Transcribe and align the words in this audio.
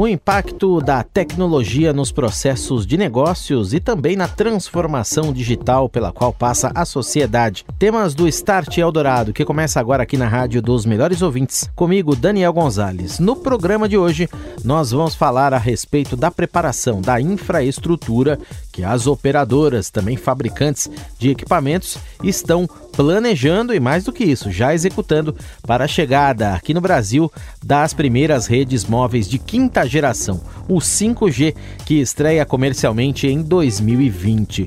O 0.00 0.08
impacto 0.08 0.80
da 0.80 1.02
tecnologia 1.02 1.92
nos 1.92 2.10
processos 2.10 2.86
de 2.86 2.96
negócios 2.96 3.74
e 3.74 3.80
também 3.80 4.16
na 4.16 4.26
transformação 4.26 5.30
digital 5.30 5.90
pela 5.90 6.10
qual 6.10 6.32
passa 6.32 6.72
a 6.74 6.86
sociedade. 6.86 7.66
Temas 7.78 8.14
do 8.14 8.26
Start 8.26 8.78
Eldorado, 8.78 9.34
que 9.34 9.44
começa 9.44 9.78
agora 9.78 10.04
aqui 10.04 10.16
na 10.16 10.26
Rádio 10.26 10.62
dos 10.62 10.86
Melhores 10.86 11.20
Ouvintes. 11.20 11.70
Comigo, 11.76 12.16
Daniel 12.16 12.50
Gonzalez. 12.50 13.18
No 13.18 13.36
programa 13.36 13.86
de 13.86 13.98
hoje, 13.98 14.26
nós 14.64 14.90
vamos 14.90 15.14
falar 15.14 15.52
a 15.52 15.58
respeito 15.58 16.16
da 16.16 16.30
preparação 16.30 17.02
da 17.02 17.20
infraestrutura 17.20 18.38
que 18.72 18.84
as 18.84 19.06
operadoras, 19.06 19.90
também 19.90 20.16
fabricantes 20.16 20.90
de 21.18 21.30
equipamentos, 21.30 21.98
estão 22.22 22.68
planejando 22.92 23.74
e, 23.74 23.80
mais 23.80 24.04
do 24.04 24.12
que 24.12 24.24
isso, 24.24 24.50
já 24.50 24.74
executando 24.74 25.34
para 25.66 25.84
a 25.84 25.88
chegada 25.88 26.54
aqui 26.54 26.74
no 26.74 26.80
Brasil 26.80 27.30
das 27.64 27.94
primeiras 27.94 28.46
redes 28.46 28.84
móveis 28.84 29.28
de 29.28 29.38
quinta 29.38 29.86
geração, 29.86 30.40
o 30.68 30.78
5G, 30.78 31.54
que 31.84 32.00
estreia 32.00 32.44
comercialmente 32.44 33.26
em 33.26 33.42
2020. 33.42 34.66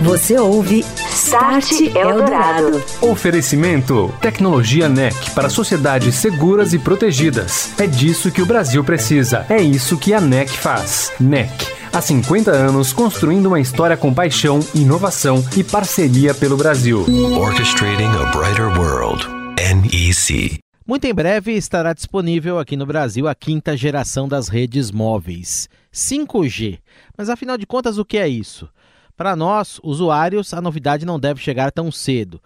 Você 0.00 0.36
ouve 0.38 0.84
Start 1.12 1.70
Eldorado. 1.94 2.82
Oferecimento 3.00 4.12
Tecnologia 4.20 4.88
NEC 4.88 5.30
para 5.30 5.48
sociedades 5.48 6.16
seguras 6.16 6.72
e 6.72 6.78
protegidas. 6.78 7.70
É 7.78 7.86
disso 7.86 8.30
que 8.30 8.42
o 8.42 8.46
Brasil 8.46 8.82
precisa. 8.82 9.46
É 9.48 9.62
isso 9.62 9.96
que 9.96 10.12
a 10.12 10.20
NEC 10.20 10.50
faz. 10.50 11.12
NEC 11.20 11.81
há 11.92 12.00
50 12.00 12.50
anos 12.50 12.92
construindo 12.92 13.46
uma 13.46 13.60
história 13.60 13.96
com 13.96 14.12
paixão, 14.14 14.60
inovação 14.74 15.44
e 15.56 15.62
parceria 15.62 16.34
pelo 16.34 16.56
Brasil. 16.56 17.04
Orchestrating 17.38 18.04
a 18.04 18.30
Brighter 18.30 18.78
World. 18.78 19.26
NEC. 19.56 20.58
Muito 20.86 21.04
em 21.04 21.14
breve 21.14 21.52
estará 21.52 21.92
disponível 21.92 22.58
aqui 22.58 22.76
no 22.76 22.86
Brasil 22.86 23.28
a 23.28 23.34
quinta 23.34 23.76
geração 23.76 24.26
das 24.26 24.48
redes 24.48 24.90
móveis, 24.90 25.68
5G. 25.92 26.78
Mas 27.16 27.28
afinal 27.28 27.58
de 27.58 27.66
contas, 27.66 27.98
o 27.98 28.04
que 28.04 28.16
é 28.18 28.26
isso? 28.26 28.68
Para 29.16 29.36
nós, 29.36 29.78
usuários, 29.82 30.52
a 30.54 30.60
novidade 30.60 31.04
não 31.04 31.20
deve 31.20 31.40
chegar 31.40 31.70
tão 31.70 31.92
cedo. 31.92 32.40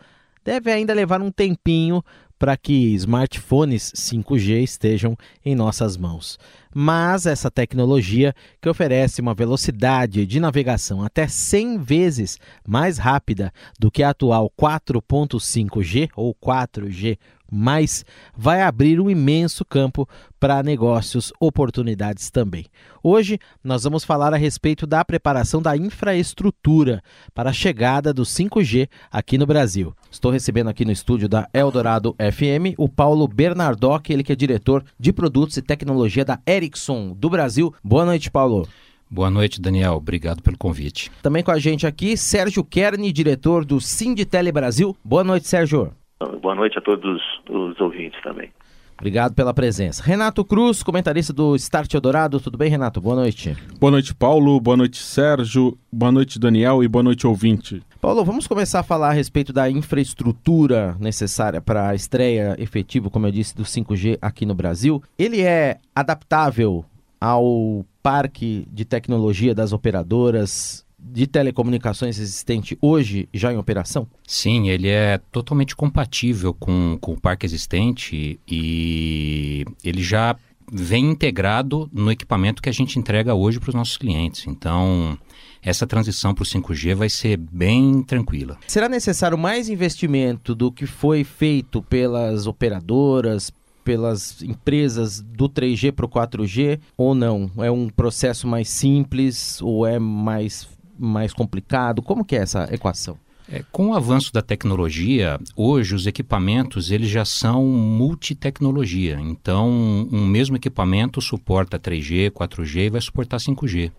Deve 0.45 0.71
ainda 0.71 0.93
levar 0.93 1.23
um 1.23 1.31
tempinho 1.31 2.05
para 2.39 2.57
que 2.57 2.95
smartphones 2.95 3.93
5G 3.95 4.63
estejam 4.63 5.17
em 5.45 5.55
nossas 5.55 5.97
mãos. 5.97 6.39
Mas 6.75 7.25
essa 7.25 7.51
tecnologia, 7.51 8.35
que 8.61 8.69
oferece 8.69 9.21
uma 9.21 9.33
velocidade 9.33 10.27
de 10.27 10.39
navegação 10.39 11.03
até 11.03 11.27
100 11.27 11.79
vezes 11.79 12.39
mais 12.67 12.99
rápida 12.99 13.53
do 13.81 13.91
que 13.91 14.03
a 14.03 14.11
atual 14.11 14.53
4.5G 14.61 16.11
ou 16.15 16.35
4G 16.35 17.19
mas 17.51 18.05
vai 18.37 18.63
abrir 18.63 19.01
um 19.01 19.11
imenso 19.11 19.65
campo 19.65 20.09
para 20.39 20.63
negócios, 20.63 21.33
oportunidades 21.41 22.31
também. 22.31 22.67
Hoje 23.03 23.39
nós 23.63 23.85
vamos 23.85 24.05
falar 24.05 24.35
a 24.35 24.37
respeito 24.37 24.87
da 24.87 25.05
preparação 25.05 25.63
da 25.63 25.77
infraestrutura 25.77 27.03
para 27.35 27.51
a 27.51 27.53
chegada 27.53 28.13
do 28.13 28.23
5G 28.23 28.89
aqui 29.11 29.39
no 29.39 29.47
Brasil. 29.47 29.95
Estou 30.11 30.31
recebendo 30.31 30.69
aqui 30.69 30.85
no 30.85 30.93
estúdio 30.93 31.29
da 31.29 31.49
Eldorado 31.53 32.15
FM 32.19 32.75
o 32.77 32.89
Paulo 32.89 33.27
Bernardoc, 33.29 34.11
ele 34.11 34.23
que 34.23 34.33
é 34.33 34.37
diretor 34.37 34.85
de 34.99 35.13
produtos 35.13 35.57
e 35.57 35.63
tecnologia 35.63 36.25
da 36.25 36.41
Ericsson 36.47 37.13
do 37.15 37.31
Brasil. 37.31 37.73
Boa 37.83 38.05
noite, 38.05 38.31
Paulo. 38.31 38.69
Boa 39.09 39.31
noite, 39.31 39.61
Daniel. 39.61 39.95
Obrigado 39.95 40.43
pelo 40.43 40.59
convite. 40.59 41.13
Também 41.23 41.43
com 41.43 41.53
a 41.53 41.59
gente 41.59 41.87
aqui, 41.87 42.17
Sérgio 42.17 42.65
Kern, 42.65 43.13
diretor 43.13 43.65
do 43.65 43.81
Sinditele 43.81 44.51
Brasil. 44.51 44.97
Boa 45.05 45.23
noite, 45.23 45.47
Sérgio. 45.47 45.93
Boa 46.19 46.55
noite 46.55 46.79
a 46.79 46.81
todos 46.81 47.21
os 47.49 47.81
ouvintes 47.81 48.21
também. 48.23 48.51
Obrigado 48.99 49.35
pela 49.35 49.53
presença. 49.53 50.03
Renato 50.03 50.43
Cruz, 50.43 50.83
comentarista 50.83 51.31
do 51.31 51.55
Start 51.57 51.93
Eldorado. 51.93 52.41
Tudo 52.41 52.57
bem, 52.57 52.71
Renato? 52.71 52.99
Boa 52.99 53.15
noite. 53.15 53.55
Boa 53.79 53.91
noite, 53.91 54.15
Paulo. 54.15 54.59
Boa 54.59 54.77
noite, 54.77 54.97
Sérgio. 54.97 55.77
Boa 55.93 56.11
noite, 56.11 56.39
Daniel. 56.39 56.83
E 56.83 56.89
boa 56.89 57.03
noite, 57.03 57.27
ouvinte. 57.27 57.83
Paulo, 58.01 58.25
vamos 58.25 58.47
começar 58.47 58.81
a 58.81 58.83
falar 58.83 59.11
a 59.11 59.13
respeito 59.13 59.53
da 59.53 59.69
infraestrutura 59.69 60.97
necessária 60.99 61.61
para 61.61 61.91
a 61.91 61.95
estreia 61.95 62.57
efetiva, 62.59 63.11
como 63.11 63.27
eu 63.27 63.33
disse, 63.33 63.55
do 63.55 63.65
5G 63.65 64.17
aqui 64.23 64.47
no 64.47 64.55
Brasil. 64.55 65.03
Ele 65.19 65.43
é 65.43 65.77
adaptável 65.95 66.83
ao 67.21 67.85
parque 68.03 68.67
de 68.73 68.87
tecnologia 68.87 69.55
das 69.55 69.75
operadoras 69.75 70.86
de 71.13 71.27
telecomunicações 71.27 72.19
existente 72.19 72.77
hoje 72.81 73.29
já 73.33 73.53
em 73.53 73.57
operação? 73.57 74.07
Sim, 74.27 74.69
ele 74.69 74.89
é 74.89 75.19
totalmente 75.31 75.77
compatível 75.77 76.53
com, 76.53 76.99
com 77.01 77.13
o 77.13 77.21
parque 77.21 77.47
existente 77.47 78.41
e 78.47 79.65
ele 79.85 80.03
já 80.03 80.37
vem 80.71 81.11
integrado 81.11 81.89
no 81.93 82.11
equipamento 82.11 82.61
que 82.61 82.69
a 82.69 82.73
gente 82.73 82.99
entrega 82.99 83.35
hoje 83.35 83.61
para 83.61 83.69
os 83.69 83.75
nossos 83.75 83.97
clientes. 83.97 84.47
Então, 84.47 85.17
essa 85.63 85.87
transição 85.87 86.35
para 86.35 86.43
o 86.43 86.47
5G 86.47 86.95
vai 86.95 87.09
ser 87.09 87.37
bem 87.37 88.03
tranquila. 88.03 88.59
Será 88.67 88.89
necessário 88.89 89.39
mais 89.39 89.69
investimento 89.69 90.55
do 90.55 90.73
que 90.73 90.87
foi 90.87 91.23
feito 91.25 91.83
pelas 91.83 92.47
operadoras, 92.47 93.53
pelas 93.85 94.43
empresas 94.43 95.21
do 95.21 95.49
3G 95.49 95.93
para 95.93 96.07
o 96.07 96.09
4G 96.09 96.81
ou 96.97 97.15
não? 97.15 97.51
É 97.59 97.71
um 97.71 97.89
processo 97.89 98.49
mais 98.49 98.69
simples 98.69 99.63
ou 99.63 99.87
é 99.87 99.99
mais 99.99 100.69
mais 100.99 101.33
complicado? 101.33 102.03
Como 102.03 102.25
que 102.25 102.37
é 102.37 102.41
essa 102.41 102.69
equação? 102.73 103.19
É, 103.49 103.63
com 103.71 103.91
o 103.91 103.95
avanço 103.95 104.33
da 104.33 104.43
tecnologia, 104.43 105.39
hoje 105.55 105.95
os 105.95 106.07
equipamentos 106.07 106.91
eles 106.91 107.09
já 107.09 107.25
são 107.25 107.65
multitecnologia. 107.65 109.19
Então, 109.21 109.69
um 110.11 110.27
mesmo 110.27 110.57
equipamento 110.57 111.21
suporta 111.21 111.79
3G, 111.79 112.31
4G 112.31 112.87
e 112.87 112.91
vai 112.91 113.01
suportar 113.01 113.39
5G. 113.39 113.93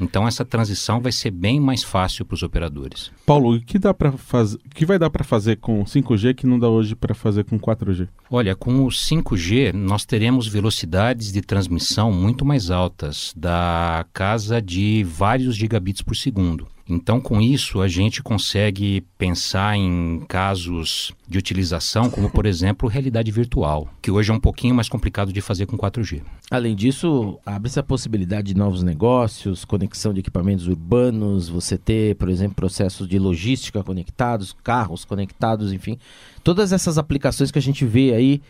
Então 0.00 0.26
essa 0.26 0.44
transição 0.44 1.00
vai 1.00 1.12
ser 1.12 1.30
bem 1.30 1.60
mais 1.60 1.82
fácil 1.82 2.24
para 2.24 2.34
os 2.34 2.42
operadores. 2.42 3.10
Paulo, 3.26 3.54
o 3.54 3.60
que 3.60 3.78
dá 3.78 3.92
para 3.92 4.12
fazer? 4.12 4.58
que 4.74 4.86
vai 4.86 4.98
dar 4.98 5.10
para 5.10 5.24
fazer 5.24 5.56
com 5.56 5.84
5G 5.84 6.34
que 6.34 6.46
não 6.46 6.58
dá 6.58 6.68
hoje 6.68 6.94
para 6.94 7.14
fazer 7.14 7.44
com 7.44 7.58
4G? 7.58 8.08
Olha, 8.30 8.54
com 8.54 8.84
o 8.84 8.88
5G 8.88 9.72
nós 9.72 10.04
teremos 10.04 10.46
velocidades 10.46 11.32
de 11.32 11.40
transmissão 11.40 12.12
muito 12.12 12.44
mais 12.44 12.70
altas, 12.70 13.32
da 13.36 14.06
casa 14.12 14.62
de 14.62 15.04
vários 15.04 15.56
gigabits 15.56 16.02
por 16.02 16.14
segundo. 16.16 16.66
Então, 16.88 17.20
com 17.20 17.40
isso, 17.40 17.82
a 17.82 17.88
gente 17.88 18.22
consegue 18.22 19.02
pensar 19.18 19.76
em 19.76 20.24
casos 20.26 21.12
de 21.28 21.36
utilização, 21.36 22.08
como, 22.08 22.30
por 22.30 22.46
exemplo, 22.46 22.88
realidade 22.88 23.30
virtual, 23.30 23.88
que 24.00 24.10
hoje 24.10 24.30
é 24.30 24.34
um 24.34 24.40
pouquinho 24.40 24.74
mais 24.74 24.88
complicado 24.88 25.30
de 25.30 25.42
fazer 25.42 25.66
com 25.66 25.76
4G. 25.76 26.22
Além 26.50 26.74
disso, 26.74 27.38
abre-se 27.44 27.78
a 27.78 27.82
possibilidade 27.82 28.54
de 28.54 28.56
novos 28.56 28.82
negócios, 28.82 29.66
conexão 29.66 30.14
de 30.14 30.20
equipamentos 30.20 30.66
urbanos, 30.66 31.48
você 31.48 31.76
ter, 31.76 32.16
por 32.16 32.30
exemplo, 32.30 32.54
processos 32.54 33.06
de 33.06 33.18
logística 33.18 33.84
conectados, 33.84 34.56
carros 34.64 35.04
conectados, 35.04 35.74
enfim. 35.74 35.98
Todas 36.42 36.72
essas 36.72 36.96
aplicações 36.96 37.50
que 37.50 37.58
a 37.58 37.62
gente 37.62 37.84
vê 37.84 38.14
aí 38.14 38.40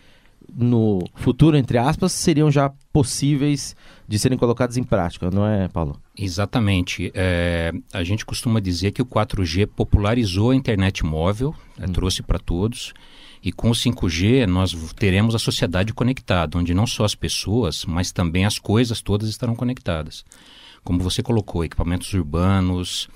no 0.57 1.05
futuro, 1.15 1.57
entre 1.57 1.79
aspas, 1.79 2.13
seriam 2.13 2.51
já 2.51 2.73
possíveis 2.93 3.77
de 4.07 4.19
serem 4.19 4.39
colocadas 4.39 4.77
em 4.77 4.83
prática, 4.83 5.31
não 5.31 5.47
é, 5.47 5.69
Paulo? 5.69 6.01
Exatamente. 6.17 7.13
É, 7.15 7.73
a 7.93 8.03
gente 8.03 8.25
costuma 8.25 8.61
dizer 8.61 8.93
que 8.93 9.03
o 9.03 9.07
4G 9.07 9.67
popularizou 9.67 10.51
a 10.51 10.57
internet 10.57 11.05
móvel, 11.05 11.55
é, 11.79 11.85
hum. 11.85 11.93
trouxe 11.93 12.23
para 12.23 12.39
todos. 12.39 12.93
E 13.43 13.53
com 13.53 13.71
o 13.71 13.75
5G 13.75 14.47
nós 14.47 14.75
teremos 14.95 15.35
a 15.35 15.39
sociedade 15.39 15.93
conectada, 15.93 16.59
onde 16.59 16.75
não 16.75 16.87
só 16.87 17.05
as 17.05 17.15
pessoas, 17.15 17.85
mas 17.85 18.11
também 18.11 18.45
as 18.45 18.59
coisas 18.59 19.01
todas 19.01 19.29
estarão 19.29 19.55
conectadas. 19.55 20.25
Como 20.83 20.99
você 20.99 21.23
colocou, 21.23 21.65
equipamentos 21.65 22.13
urbanos, 22.15 23.09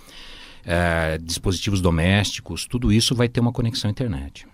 é, 0.64 1.19
dispositivos 1.19 1.81
domésticos, 1.81 2.67
tudo 2.67 2.93
isso 2.93 3.14
vai 3.14 3.28
ter 3.28 3.40
uma 3.40 3.52
conexão 3.52 3.88
à 3.88 3.90
internet. 3.90 4.46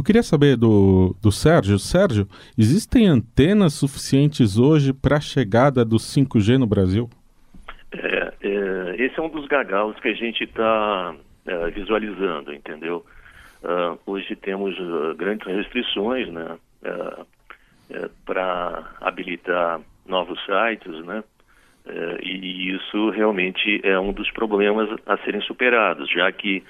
Eu 0.00 0.04
queria 0.04 0.22
saber 0.22 0.56
do, 0.56 1.14
do 1.20 1.30
Sérgio. 1.30 1.78
Sérgio, 1.78 2.26
existem 2.56 3.06
antenas 3.06 3.74
suficientes 3.74 4.56
hoje 4.56 4.94
para 4.94 5.18
a 5.18 5.20
chegada 5.20 5.84
do 5.84 5.96
5G 5.96 6.56
no 6.56 6.66
Brasil? 6.66 7.06
É, 7.92 8.32
é, 8.40 8.96
esse 8.96 9.20
é 9.20 9.22
um 9.22 9.28
dos 9.28 9.46
gargalos 9.46 10.00
que 10.00 10.08
a 10.08 10.14
gente 10.14 10.44
está 10.44 11.14
é, 11.44 11.70
visualizando, 11.70 12.50
entendeu? 12.50 13.04
Uh, 13.62 13.98
hoje 14.06 14.34
temos 14.36 14.74
uh, 14.78 15.14
grandes 15.18 15.46
restrições, 15.46 16.32
né? 16.32 16.56
Uh, 16.82 17.26
para 18.24 18.82
habilitar 19.02 19.82
novos 20.06 20.40
sites, 20.46 21.04
né? 21.04 21.22
E 22.22 22.74
isso 22.74 23.10
realmente 23.10 23.80
é 23.82 23.98
um 23.98 24.12
dos 24.12 24.30
problemas 24.30 24.88
a 25.06 25.16
serem 25.18 25.40
superados, 25.42 26.10
já 26.10 26.30
que 26.32 26.62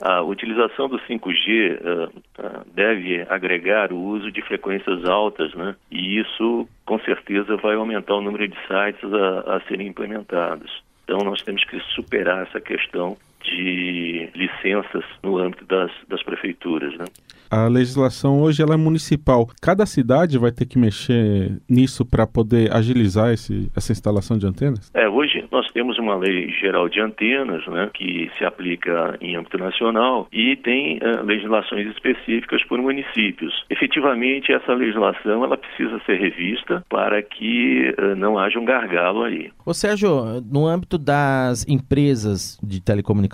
a 0.00 0.22
utilização 0.22 0.88
do 0.88 0.98
5G 0.98 1.80
uh, 1.80 2.04
uh, 2.06 2.66
deve 2.74 3.24
agregar 3.30 3.92
o 3.92 3.98
uso 3.98 4.30
de 4.30 4.42
frequências 4.42 5.04
altas, 5.08 5.54
né? 5.54 5.74
E 5.90 6.18
isso, 6.18 6.68
com 6.84 6.98
certeza, 7.00 7.56
vai 7.56 7.76
aumentar 7.76 8.14
o 8.14 8.20
número 8.20 8.46
de 8.46 8.56
sites 8.66 9.12
a, 9.12 9.56
a 9.56 9.60
serem 9.60 9.88
implementados. 9.88 10.82
Então 11.04 11.18
nós 11.20 11.40
temos 11.42 11.64
que 11.64 11.80
superar 11.94 12.42
essa 12.42 12.60
questão 12.60 13.16
de 13.42 14.28
licenças 14.34 15.04
no 15.22 15.38
âmbito 15.38 15.64
das, 15.66 15.90
das 16.08 16.22
prefeituras. 16.22 16.96
Né? 16.96 17.04
A 17.50 17.68
legislação 17.68 18.40
hoje 18.40 18.62
ela 18.62 18.74
é 18.74 18.76
municipal. 18.76 19.48
Cada 19.62 19.86
cidade 19.86 20.38
vai 20.38 20.50
ter 20.50 20.66
que 20.66 20.78
mexer 20.78 21.58
nisso 21.68 22.04
para 22.04 22.26
poder 22.26 22.74
agilizar 22.74 23.32
esse, 23.32 23.70
essa 23.76 23.92
instalação 23.92 24.36
de 24.36 24.46
antenas? 24.46 24.90
É, 24.94 25.08
hoje 25.08 25.44
nós 25.52 25.70
temos 25.70 25.98
uma 25.98 26.16
lei 26.16 26.50
geral 26.50 26.88
de 26.88 27.00
antenas, 27.00 27.66
né, 27.68 27.88
que 27.94 28.30
se 28.36 28.44
aplica 28.44 29.16
em 29.20 29.36
âmbito 29.36 29.58
nacional 29.58 30.26
e 30.32 30.56
tem 30.56 30.98
uh, 30.98 31.24
legislações 31.24 31.86
específicas 31.88 32.64
por 32.64 32.80
municípios. 32.80 33.64
Efetivamente, 33.70 34.52
essa 34.52 34.74
legislação 34.74 35.44
ela 35.44 35.56
precisa 35.56 36.00
ser 36.04 36.18
revista 36.18 36.84
para 36.88 37.22
que 37.22 37.94
uh, 37.98 38.16
não 38.16 38.38
haja 38.38 38.58
um 38.58 38.64
gargalo 38.64 39.22
aí. 39.22 39.50
Ô 39.64 39.72
Sérgio, 39.72 40.40
no 40.50 40.66
âmbito 40.66 40.98
das 40.98 41.66
empresas 41.68 42.58
de 42.62 42.82
telecomunicações 42.82 43.25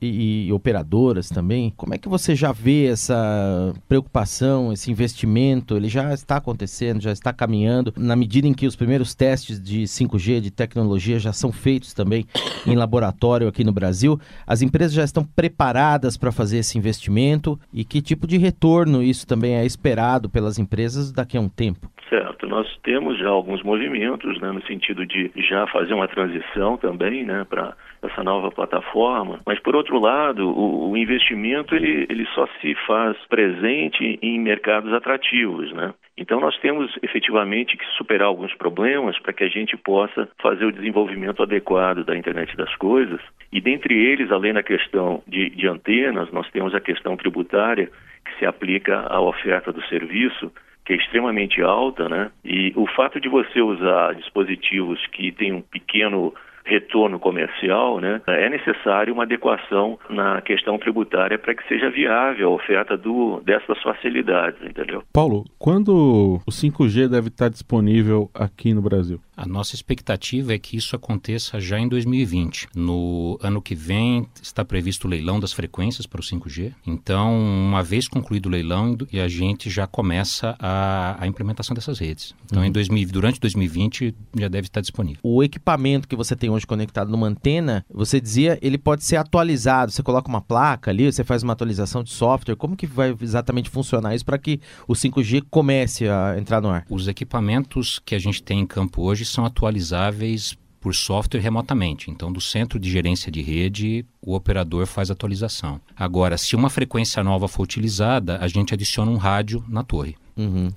e, 0.00 0.46
e 0.46 0.52
operadoras 0.52 1.28
também, 1.28 1.72
como 1.76 1.94
é 1.94 1.98
que 1.98 2.08
você 2.08 2.34
já 2.34 2.52
vê 2.52 2.86
essa 2.86 3.74
preocupação, 3.88 4.72
esse 4.72 4.90
investimento, 4.90 5.76
ele 5.76 5.88
já 5.88 6.12
está 6.12 6.36
acontecendo, 6.36 7.00
já 7.00 7.12
está 7.12 7.32
caminhando, 7.32 7.92
na 7.96 8.16
medida 8.16 8.46
em 8.46 8.54
que 8.54 8.66
os 8.66 8.76
primeiros 8.76 9.14
testes 9.14 9.62
de 9.62 9.82
5G, 9.82 10.40
de 10.40 10.50
tecnologia, 10.50 11.18
já 11.18 11.32
são 11.32 11.52
feitos 11.52 11.94
também 11.94 12.26
em 12.66 12.74
laboratório 12.74 13.48
aqui 13.48 13.64
no 13.64 13.72
Brasil. 13.72 14.18
As 14.46 14.62
empresas 14.62 14.92
já 14.92 15.04
estão 15.04 15.24
preparadas 15.24 16.16
para 16.16 16.32
fazer 16.32 16.58
esse 16.58 16.78
investimento 16.78 17.58
e 17.72 17.84
que 17.84 18.00
tipo 18.00 18.26
de 18.26 18.38
retorno 18.38 19.02
isso 19.02 19.26
também 19.26 19.54
é 19.54 19.64
esperado 19.64 20.28
pelas 20.28 20.58
empresas 20.58 21.12
daqui 21.12 21.36
a 21.36 21.40
um 21.40 21.48
tempo? 21.48 21.90
Certo, 22.08 22.46
nós 22.46 22.66
temos 22.82 23.18
já 23.18 23.28
alguns 23.28 23.62
movimentos, 23.62 24.40
né, 24.40 24.50
no 24.50 24.62
sentido 24.62 25.04
de 25.04 25.30
já 25.36 25.66
fazer 25.66 25.92
uma 25.92 26.08
transição 26.08 26.78
também, 26.78 27.24
né, 27.24 27.44
para 27.48 27.74
essa 28.02 28.22
nova 28.22 28.50
plataforma. 28.50 29.17
Mas 29.46 29.58
por 29.60 29.74
outro 29.76 29.98
lado, 29.98 30.48
o, 30.48 30.90
o, 30.90 30.96
investimento 30.96 31.74
ele, 31.74 32.06
ele 32.08 32.26
só 32.34 32.46
se 32.60 32.74
faz 32.86 33.16
presente 33.28 34.18
em 34.22 34.38
mercados 34.38 34.92
atrativos, 34.92 35.72
né? 35.72 35.94
Então 36.16 36.40
nós 36.40 36.58
temos 36.58 36.90
efetivamente 37.02 37.76
que 37.76 37.84
superar 37.96 38.28
alguns 38.28 38.54
problemas 38.54 39.18
para 39.20 39.32
que 39.32 39.44
a 39.44 39.48
gente 39.48 39.76
possa 39.76 40.28
fazer 40.40 40.64
o 40.64 40.72
desenvolvimento 40.72 41.42
adequado 41.42 42.04
da 42.04 42.16
internet 42.16 42.56
das 42.56 42.74
coisas. 42.76 43.20
E 43.52 43.60
dentre 43.60 43.94
eles, 43.94 44.30
além 44.30 44.52
da 44.52 44.62
questão 44.62 45.22
de, 45.26 45.50
de 45.50 45.68
antenas, 45.68 46.30
nós 46.32 46.50
temos 46.50 46.74
a 46.74 46.80
questão 46.80 47.16
tributária 47.16 47.90
que 48.24 48.38
se 48.38 48.46
aplica 48.46 49.00
à 49.08 49.20
oferta 49.20 49.72
do 49.72 49.82
serviço 49.86 50.52
que 50.88 50.94
é 50.94 50.96
extremamente 50.96 51.60
alta, 51.60 52.08
né? 52.08 52.30
E 52.42 52.72
o 52.74 52.86
fato 52.86 53.20
de 53.20 53.28
você 53.28 53.60
usar 53.60 54.14
dispositivos 54.14 54.98
que 55.08 55.30
têm 55.30 55.52
um 55.52 55.60
pequeno 55.60 56.32
retorno 56.68 57.18
comercial, 57.18 58.00
né, 58.00 58.20
é 58.26 58.48
necessário 58.48 59.12
uma 59.12 59.24
adequação 59.24 59.98
na 60.08 60.40
questão 60.40 60.78
tributária 60.78 61.38
para 61.38 61.54
que 61.54 61.66
seja 61.66 61.90
viável 61.90 62.48
a 62.48 62.54
oferta 62.54 62.96
do, 62.96 63.40
dessas 63.44 63.80
facilidades, 63.82 64.60
entendeu? 64.62 65.02
Paulo, 65.12 65.44
quando 65.58 66.40
o 66.46 66.50
5G 66.50 67.08
deve 67.08 67.28
estar 67.28 67.48
disponível 67.48 68.30
aqui 68.34 68.74
no 68.74 68.82
Brasil? 68.82 69.20
A 69.36 69.46
nossa 69.46 69.76
expectativa 69.76 70.52
é 70.52 70.58
que 70.58 70.76
isso 70.76 70.96
aconteça 70.96 71.60
já 71.60 71.78
em 71.78 71.88
2020. 71.88 72.68
No 72.74 73.38
ano 73.40 73.62
que 73.62 73.72
vem 73.74 74.26
está 74.42 74.64
previsto 74.64 75.06
o 75.06 75.10
leilão 75.10 75.38
das 75.38 75.52
frequências 75.52 76.06
para 76.06 76.20
o 76.20 76.24
5G. 76.24 76.74
Então, 76.84 77.38
uma 77.38 77.82
vez 77.82 78.08
concluído 78.08 78.46
o 78.46 78.50
leilão, 78.50 78.96
e 79.12 79.20
a 79.20 79.28
gente 79.28 79.70
já 79.70 79.86
começa 79.86 80.56
a, 80.58 81.16
a 81.22 81.26
implementação 81.26 81.72
dessas 81.72 82.00
redes. 82.00 82.34
Então, 82.46 82.62
uhum. 82.62 82.68
em 82.68 82.72
2000, 82.72 83.08
durante 83.12 83.38
2020 83.40 84.14
já 84.36 84.48
deve 84.48 84.66
estar 84.66 84.80
disponível. 84.80 85.20
O 85.22 85.42
equipamento 85.42 86.08
que 86.08 86.16
você 86.16 86.34
tem 86.34 86.50
hoje 86.50 86.57
conectado 86.66 87.10
numa 87.10 87.26
antena, 87.26 87.84
você 87.92 88.20
dizia, 88.20 88.58
ele 88.60 88.78
pode 88.78 89.04
ser 89.04 89.16
atualizado. 89.16 89.92
Você 89.92 90.02
coloca 90.02 90.28
uma 90.28 90.40
placa 90.40 90.90
ali, 90.90 91.10
você 91.10 91.24
faz 91.24 91.42
uma 91.42 91.52
atualização 91.52 92.02
de 92.02 92.10
software. 92.10 92.56
Como 92.56 92.76
que 92.76 92.86
vai 92.86 93.14
exatamente 93.20 93.70
funcionar 93.70 94.14
isso 94.14 94.24
para 94.24 94.38
que 94.38 94.60
o 94.86 94.94
5G 94.94 95.44
comece 95.50 96.08
a 96.08 96.36
entrar 96.38 96.60
no 96.60 96.70
ar? 96.70 96.84
Os 96.88 97.08
equipamentos 97.08 98.00
que 98.04 98.14
a 98.14 98.18
gente 98.18 98.42
tem 98.42 98.60
em 98.60 98.66
campo 98.66 99.02
hoje 99.02 99.24
são 99.24 99.44
atualizáveis 99.44 100.56
por 100.80 100.94
software 100.94 101.40
remotamente. 101.40 102.10
Então, 102.10 102.32
do 102.32 102.40
centro 102.40 102.78
de 102.78 102.90
gerência 102.90 103.30
de 103.30 103.42
rede, 103.42 104.06
o 104.22 104.34
operador 104.34 104.86
faz 104.86 105.10
atualização. 105.10 105.80
Agora, 105.96 106.38
se 106.38 106.54
uma 106.54 106.70
frequência 106.70 107.22
nova 107.22 107.48
for 107.48 107.62
utilizada, 107.62 108.38
a 108.40 108.48
gente 108.48 108.72
adiciona 108.72 109.10
um 109.10 109.16
rádio 109.16 109.64
na 109.68 109.82
torre. 109.82 110.16
Uhum, 110.38 110.70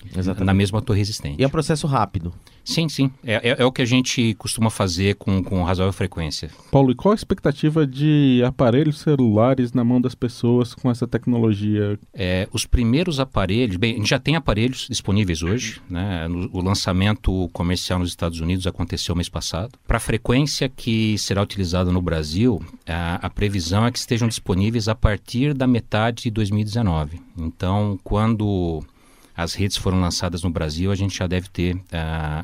na 0.43 0.55
mesma 0.55 0.81
torre 0.81 1.01
existente. 1.01 1.39
E 1.39 1.43
é 1.43 1.47
um 1.47 1.51
processo 1.51 1.85
rápido. 1.85 2.33
Sim, 2.63 2.89
sim. 2.89 3.11
É, 3.23 3.49
é, 3.49 3.55
é, 3.59 3.65
o 3.65 3.71
que 3.71 3.81
a 3.81 3.85
gente 3.85 4.33
costuma 4.35 4.69
fazer 4.69 5.15
com, 5.15 5.43
com 5.43 5.63
razoável 5.63 5.93
frequência. 5.93 6.49
Paulo, 6.71 6.91
e 6.91 6.95
qual 6.95 7.11
a 7.11 7.15
expectativa 7.15 7.85
de 7.85 8.41
aparelhos 8.45 8.99
celulares 8.99 9.73
na 9.73 9.83
mão 9.83 9.99
das 9.99 10.15
pessoas 10.15 10.73
com 10.73 10.89
essa 10.89 11.07
tecnologia? 11.07 11.99
É, 12.13 12.47
os 12.51 12.65
primeiros 12.65 13.19
aparelhos, 13.19 13.77
bem, 13.77 13.93
a 13.93 13.97
gente 13.97 14.09
já 14.09 14.19
tem 14.19 14.35
aparelhos 14.35 14.87
disponíveis 14.89 15.43
hoje, 15.43 15.81
né? 15.89 16.27
o 16.51 16.61
lançamento 16.61 17.49
comercial 17.53 17.99
nos 17.99 18.09
Estados 18.09 18.39
Unidos 18.39 18.65
aconteceu 18.65 19.15
mês 19.15 19.29
passado. 19.29 19.71
Para 19.87 19.97
a 19.97 19.99
frequência 19.99 20.69
que 20.69 21.17
será 21.17 21.41
utilizada 21.41 21.91
no 21.91 22.01
Brasil, 22.01 22.63
a, 22.87 23.15
a 23.15 23.29
previsão 23.29 23.85
é 23.85 23.91
que 23.91 23.99
estejam 23.99 24.27
disponíveis 24.27 24.87
a 24.87 24.95
partir 24.95 25.53
da 25.53 25.67
metade 25.67 26.23
de 26.23 26.31
2019. 26.31 27.19
Então, 27.37 27.99
quando 28.03 28.83
as 29.41 29.53
redes 29.53 29.77
foram 29.77 29.99
lançadas 29.99 30.43
no 30.43 30.49
Brasil, 30.49 30.91
a 30.91 30.95
gente 30.95 31.17
já 31.17 31.27
deve 31.27 31.49
ter 31.49 31.75
uh, 31.75 31.81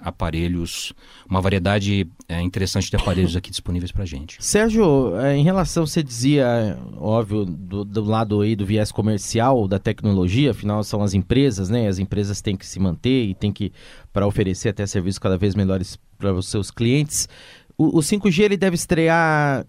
aparelhos, 0.02 0.94
uma 1.30 1.42
variedade 1.42 2.08
uh, 2.30 2.42
interessante 2.42 2.90
de 2.90 2.96
aparelhos 2.96 3.36
aqui 3.36 3.50
disponíveis 3.50 3.92
para 3.92 4.04
a 4.04 4.06
gente. 4.06 4.38
Sérgio, 4.44 5.14
uh, 5.14 5.28
em 5.28 5.44
relação, 5.44 5.86
você 5.86 6.02
dizia, 6.02 6.78
óbvio, 6.98 7.46
do, 7.46 7.84
do, 7.84 8.04
lado 8.04 8.42
aí 8.42 8.56
do 8.56 8.66
viés 8.66 8.92
comercial 8.92 9.68
da 9.68 9.80
tecnologia, 9.80 10.52
afinal 10.52 10.84
são 10.84 11.02
as 11.02 11.14
empresas, 11.14 11.70
né? 11.70 11.88
As 11.88 12.00
empresas 12.00 12.42
têm 12.42 12.56
que 12.56 12.66
se 12.66 12.80
manter 12.80 13.26
e 13.26 13.34
têm 13.34 13.52
que, 13.52 13.72
para 14.12 14.28
oferecer 14.28 14.70
até 14.70 14.86
serviços 14.86 15.20
cada 15.20 15.38
vez 15.38 15.56
melhores 15.56 15.98
para 16.18 16.34
os 16.34 16.48
seus 16.48 16.72
clientes. 16.72 17.28
O, 17.78 17.98
o 17.98 18.02
5G 18.02 18.44
ele 18.44 18.58
deve 18.58 18.76
estrear 18.76 19.66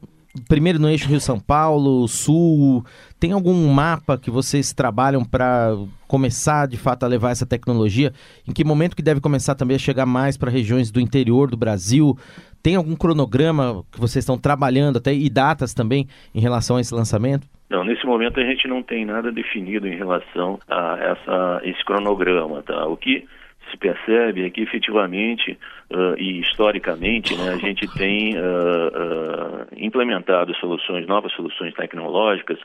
primeiro 0.48 0.78
no 0.78 0.88
eixo 0.88 1.08
Rio-São 1.08 1.40
Paulo, 1.40 2.06
Sul, 2.06 2.84
tem 3.18 3.32
algum 3.32 3.68
mapa 3.72 4.18
que 4.18 4.30
vocês 4.30 4.72
trabalham 4.72 5.24
para 5.24 5.74
começar 6.06 6.66
de 6.66 6.76
fato 6.76 7.04
a 7.04 7.08
levar 7.08 7.30
essa 7.30 7.46
tecnologia? 7.46 8.12
Em 8.46 8.52
que 8.52 8.64
momento 8.64 8.96
que 8.96 9.02
deve 9.02 9.20
começar 9.20 9.54
também 9.54 9.76
a 9.76 9.78
chegar 9.78 10.06
mais 10.06 10.36
para 10.36 10.50
regiões 10.50 10.90
do 10.90 11.00
interior 11.00 11.50
do 11.50 11.56
Brasil? 11.56 12.16
Tem 12.62 12.76
algum 12.76 12.96
cronograma 12.96 13.84
que 13.92 14.00
vocês 14.00 14.22
estão 14.22 14.36
trabalhando 14.36 14.98
até 14.98 15.12
e 15.12 15.30
datas 15.30 15.72
também 15.72 16.06
em 16.34 16.40
relação 16.40 16.76
a 16.76 16.80
esse 16.80 16.94
lançamento? 16.94 17.46
Não, 17.70 17.84
nesse 17.84 18.04
momento 18.06 18.40
a 18.40 18.44
gente 18.44 18.66
não 18.66 18.82
tem 18.82 19.04
nada 19.04 19.30
definido 19.30 19.86
em 19.86 19.96
relação 19.96 20.58
a 20.68 20.98
essa, 21.00 21.60
esse 21.64 21.84
cronograma, 21.84 22.62
tá? 22.62 22.86
O 22.86 22.96
que 22.96 23.26
se 23.70 23.76
percebe 23.76 24.44
é 24.44 24.50
que 24.50 24.62
efetivamente 24.62 25.58
uh, 25.90 26.14
e 26.18 26.40
historicamente 26.40 27.36
né, 27.36 27.50
a 27.50 27.56
gente 27.56 27.86
tem 27.96 28.34
uh, 28.36 28.40
uh, 28.40 29.66
implementado 29.76 30.54
soluções, 30.56 31.06
novas 31.06 31.32
soluções 31.32 31.74
tecnológicas 31.74 32.58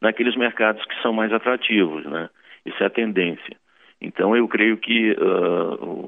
naqueles 0.00 0.36
mercados 0.36 0.84
que 0.84 1.00
são 1.02 1.12
mais 1.12 1.32
atrativos, 1.32 2.04
né? 2.04 2.28
Isso 2.66 2.82
é 2.82 2.86
a 2.86 2.90
tendência. 2.90 3.56
Então, 4.00 4.36
eu 4.36 4.46
creio 4.48 4.76
que 4.76 5.16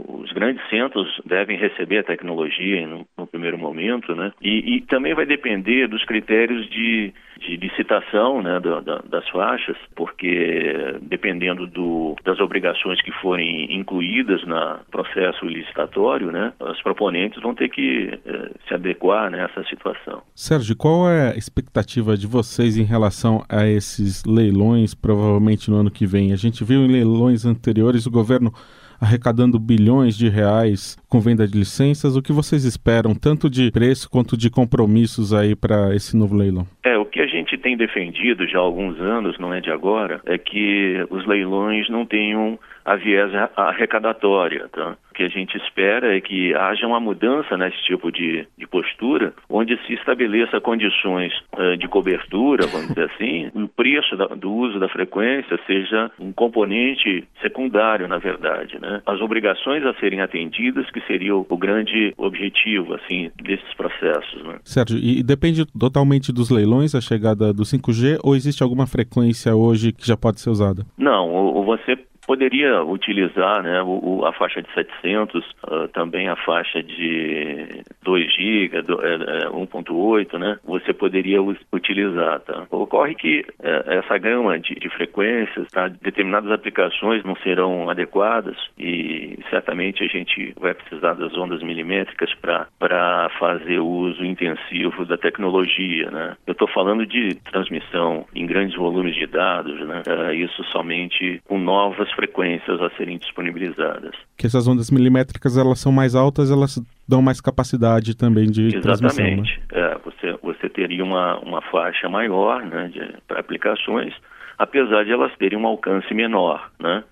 os 0.08 0.30
grandes 0.32 0.66
centros 0.68 1.08
devem 1.24 1.56
receber 1.56 1.98
a 1.98 2.04
tecnologia 2.04 2.86
no, 2.86 3.06
no 3.16 3.26
primeiro 3.26 3.56
momento, 3.56 4.14
né? 4.14 4.32
E, 4.42 4.76
e, 4.76 4.80
também 4.82 5.14
vai 5.14 5.24
depender 5.24 5.86
dos 5.86 6.04
critérios 6.04 6.68
de, 6.68 7.14
de 7.38 7.56
licitação 7.56 8.42
né, 8.42 8.58
da, 8.60 8.80
da, 8.80 8.98
das 9.08 9.28
faixas, 9.28 9.76
porque 9.94 10.96
dependendo 11.02 11.66
do, 11.66 12.16
das 12.24 12.40
obrigações 12.40 13.00
que 13.02 13.12
forem 13.12 13.74
incluídas 13.74 14.44
no 14.46 14.78
processo 14.90 15.44
licitatório, 15.46 16.30
né, 16.30 16.52
os 16.60 16.80
proponentes 16.82 17.40
vão 17.42 17.54
ter 17.54 17.68
que 17.68 18.18
uh, 18.26 18.54
se 18.66 18.74
adequar 18.74 19.30
nessa 19.30 19.62
situação. 19.64 20.22
Sérgio, 20.34 20.76
qual 20.76 21.08
é 21.08 21.32
a 21.32 21.36
expectativa 21.36 22.16
de 22.16 22.26
vocês 22.26 22.76
em 22.76 22.84
relação 22.84 23.44
a 23.48 23.66
esses 23.66 24.24
leilões, 24.24 24.94
provavelmente 24.94 25.70
no 25.70 25.76
ano 25.76 25.90
que 25.90 26.06
vem? 26.06 26.32
A 26.32 26.36
gente 26.36 26.64
viu 26.64 26.80
em 26.80 26.88
leilões 26.88 27.44
anteriores 27.44 28.06
o 28.06 28.10
governo 28.10 28.52
arrecadando 29.00 29.58
bilhões 29.58 30.16
de 30.16 30.28
reais 30.28 30.96
com 31.08 31.20
venda 31.20 31.46
de 31.46 31.58
licenças. 31.58 32.16
O 32.16 32.22
que 32.22 32.32
vocês 32.32 32.64
esperam, 32.64 33.14
tanto 33.14 33.48
de 33.48 33.70
preço 33.70 34.08
quanto 34.10 34.36
de 34.36 34.50
compromissos 34.50 35.32
aí 35.32 35.54
para 35.54 35.94
esse 35.94 36.16
novo 36.16 36.34
leilão? 36.34 36.66
É, 36.84 36.96
o 36.96 37.04
que 37.04 37.20
a 37.20 37.25
gente 37.36 37.56
tem 37.58 37.76
defendido 37.76 38.46
já 38.46 38.58
há 38.58 38.62
alguns 38.62 39.00
anos, 39.00 39.38
não 39.38 39.52
é 39.52 39.60
de 39.60 39.70
agora, 39.70 40.20
é 40.26 40.38
que 40.38 41.04
os 41.10 41.26
leilões 41.26 41.88
não 41.88 42.04
tenham 42.04 42.58
a 42.86 42.94
viés 42.94 43.32
arrecadatória. 43.56 44.68
Tá? 44.72 44.96
O 45.10 45.14
que 45.14 45.24
a 45.24 45.28
gente 45.28 45.56
espera 45.56 46.16
é 46.16 46.20
que 46.20 46.54
haja 46.54 46.86
uma 46.86 47.00
mudança 47.00 47.56
nesse 47.56 47.82
tipo 47.84 48.12
de, 48.12 48.46
de 48.56 48.66
postura, 48.66 49.34
onde 49.50 49.76
se 49.84 49.94
estabeleça 49.94 50.60
condições 50.60 51.32
uh, 51.58 51.76
de 51.76 51.88
cobertura, 51.88 52.66
vamos 52.68 52.88
dizer 52.88 53.10
assim, 53.10 53.50
o 53.54 53.66
preço 53.66 54.16
da, 54.16 54.26
do 54.26 54.52
uso 54.52 54.78
da 54.78 54.88
frequência 54.88 55.58
seja 55.66 56.10
um 56.20 56.32
componente 56.32 57.26
secundário, 57.42 58.06
na 58.06 58.18
verdade. 58.18 58.78
Né? 58.80 59.02
As 59.04 59.20
obrigações 59.20 59.84
a 59.84 59.92
serem 59.94 60.20
atendidas, 60.20 60.88
que 60.90 61.00
seria 61.06 61.34
o, 61.34 61.44
o 61.48 61.56
grande 61.56 62.14
objetivo 62.16 62.94
assim 62.94 63.30
desses 63.42 63.74
processos. 63.74 64.44
Né? 64.44 64.58
Sérgio, 64.64 64.98
e 64.98 65.22
depende 65.24 65.66
totalmente 65.66 66.32
dos 66.32 66.50
leilões 66.50 66.94
a 66.94 67.00
chegada 67.00 67.52
do 67.52 67.64
5G 67.64 68.20
ou 68.22 68.36
existe 68.36 68.62
alguma 68.62 68.86
frequência 68.86 69.56
hoje 69.56 69.92
que 69.92 70.06
já 70.06 70.16
pode 70.16 70.40
ser 70.40 70.50
usada? 70.50 70.84
Não, 70.96 71.28
ou 71.30 71.64
você 71.64 71.96
poderia 72.26 72.82
utilizar 72.82 73.62
né, 73.62 73.82
o, 73.82 74.24
a 74.24 74.32
faixa 74.32 74.60
de 74.60 74.72
700, 74.74 75.44
uh, 75.44 75.88
também 75.88 76.28
a 76.28 76.36
faixa 76.36 76.82
de 76.82 77.82
2 78.02 78.34
GB, 78.34 78.82
1.8, 78.82 80.38
né? 80.38 80.58
Você 80.64 80.92
poderia 80.92 81.40
utilizar, 81.42 82.40
tá? 82.40 82.66
Ocorre 82.70 83.14
que 83.14 83.40
uh, 83.40 83.90
essa 83.90 84.18
gama 84.18 84.58
de, 84.58 84.74
de 84.74 84.88
frequências, 84.90 85.68
tá? 85.68 85.88
determinadas 85.88 86.50
aplicações 86.50 87.22
não 87.24 87.36
serão 87.36 87.88
adequadas 87.88 88.56
e 88.78 89.38
certamente 89.50 90.02
a 90.02 90.06
gente 90.06 90.52
vai 90.58 90.74
precisar 90.74 91.14
das 91.14 91.36
ondas 91.36 91.62
milimétricas 91.62 92.32
para 92.34 93.30
fazer 93.38 93.78
uso 93.78 94.24
intensivo 94.24 95.04
da 95.04 95.16
tecnologia, 95.16 96.10
né? 96.10 96.36
Eu 96.46 96.52
estou 96.52 96.68
falando 96.68 97.06
de 97.06 97.34
transmissão 97.50 98.26
em 98.34 98.46
grandes 98.46 98.76
volumes 98.76 99.14
de 99.14 99.26
dados, 99.26 99.78
né? 99.86 100.02
Uh, 100.06 100.32
isso 100.32 100.64
somente 100.64 101.40
com 101.46 101.58
novas 101.58 102.10
frequências 102.16 102.80
a 102.80 102.90
serem 102.96 103.18
disponibilizadas. 103.18 104.12
Que 104.36 104.46
essas 104.46 104.66
ondas 104.66 104.90
milimétricas 104.90 105.56
elas 105.56 105.78
são 105.78 105.92
mais 105.92 106.14
altas, 106.14 106.50
elas 106.50 106.82
dão 107.06 107.22
mais 107.22 107.40
capacidade 107.40 108.16
também 108.16 108.50
de 108.50 108.66
Exatamente. 108.66 108.82
transmissão. 108.82 109.24
Exatamente. 109.24 109.62
Né? 109.70 109.80
É, 109.80 109.98
você, 110.04 110.38
você 110.42 110.68
teria 110.68 111.04
uma, 111.04 111.38
uma 111.38 111.62
faixa 111.62 112.08
maior 112.08 112.64
né, 112.64 112.90
para 113.28 113.38
aplicações, 113.38 114.12
apesar 114.58 115.04
de 115.04 115.12
elas 115.12 115.30
terem 115.36 115.58
um 115.58 115.66
alcance 115.66 116.12
menor, 116.12 116.72
né? 116.80 117.04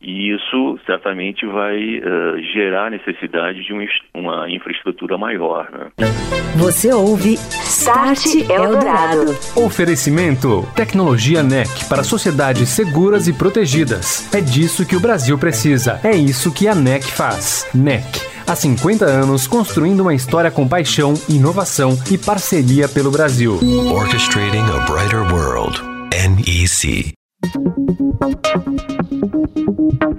E 0.00 0.34
isso 0.34 0.78
certamente 0.84 1.46
vai 1.46 1.76
uh, 1.76 2.42
gerar 2.52 2.90
necessidade 2.90 3.64
de 3.64 3.72
um, 3.72 3.84
uma 4.14 4.50
infraestrutura 4.50 5.16
maior. 5.16 5.68
Né? 5.70 6.06
Você 6.56 6.92
ouve 6.92 7.34
Start 7.34 8.26
Eldorado. 8.48 9.32
Oferecimento: 9.56 10.66
Tecnologia 10.74 11.42
NEC 11.42 11.88
para 11.88 12.04
sociedades 12.04 12.68
seguras 12.68 13.26
e 13.28 13.32
protegidas. 13.32 14.32
É 14.34 14.40
disso 14.40 14.86
que 14.86 14.96
o 14.96 15.00
Brasil 15.00 15.38
precisa. 15.38 16.00
É 16.04 16.14
isso 16.14 16.52
que 16.52 16.68
a 16.68 16.74
NEC 16.74 17.04
faz. 17.04 17.68
NEC. 17.74 18.04
Há 18.46 18.54
50 18.54 19.04
anos 19.04 19.46
construindo 19.48 20.00
uma 20.00 20.14
história 20.14 20.50
com 20.50 20.68
paixão, 20.68 21.14
inovação 21.28 21.98
e 22.10 22.16
parceria 22.16 22.88
pelo 22.88 23.10
Brasil. 23.10 23.58
Orchestrating 23.92 24.64
a 24.70 24.84
brighter 24.90 25.22
world. 25.32 25.80
NEC. 26.12 27.12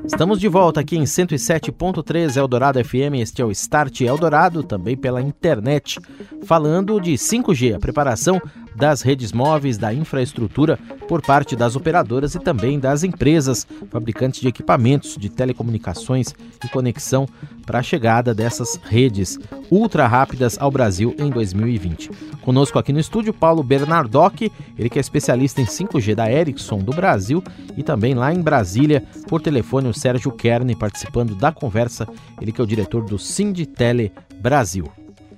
Estamos 0.07 0.39
de 0.39 0.47
volta 0.47 0.79
aqui 0.79 0.97
em 0.97 1.03
107.3 1.03 2.37
Eldorado 2.37 2.83
FM. 2.83 3.19
Este 3.19 3.41
é 3.41 3.45
o 3.45 3.51
Start 3.51 4.01
Eldorado, 4.01 4.63
também 4.63 4.95
pela 4.95 5.21
internet, 5.21 5.99
falando 6.45 6.99
de 6.99 7.13
5G, 7.13 7.75
a 7.75 7.79
preparação 7.79 8.41
das 8.77 9.01
redes 9.01 9.33
móveis, 9.33 9.77
da 9.77 9.91
infraestrutura 9.93 10.77
por 11.07 11.21
parte 11.21 11.55
das 11.55 11.75
operadoras 11.75 12.35
e 12.35 12.39
também 12.39 12.79
das 12.79 13.03
empresas 13.03 13.67
fabricantes 13.89 14.39
de 14.39 14.47
equipamentos 14.47 15.17
de 15.17 15.29
telecomunicações 15.29 16.33
e 16.63 16.69
conexão 16.69 17.27
para 17.65 17.79
a 17.79 17.83
chegada 17.83 18.33
dessas 18.33 18.79
redes 18.83 19.39
ultra 19.71 20.05
rápidas 20.07 20.57
ao 20.59 20.69
Brasil 20.69 21.15
em 21.17 21.29
2020. 21.29 22.11
Conosco 22.41 22.77
aqui 22.77 22.93
no 22.93 22.99
estúdio 22.99 23.33
Paulo 23.33 23.63
Bernardoc, 23.63 24.41
ele 24.77 24.89
que 24.89 24.99
é 24.99 25.01
especialista 25.01 25.59
em 25.59 25.65
5G 25.65 26.13
da 26.13 26.31
Ericsson 26.31 26.77
do 26.77 26.93
Brasil 26.93 27.43
e 27.75 27.81
também 27.81 28.13
lá 28.13 28.31
em 28.31 28.41
Brasília, 28.41 29.03
por 29.27 29.41
telefone 29.41 29.89
o 29.89 29.93
Sérgio 29.93 30.31
Kern 30.31 30.75
participando 30.75 31.35
da 31.35 31.51
conversa, 31.51 32.07
ele 32.39 32.51
que 32.51 32.61
é 32.61 32.63
o 32.63 32.67
diretor 32.67 33.03
do 33.03 33.17
Sinditele 33.17 34.11
Brasil. 34.39 34.85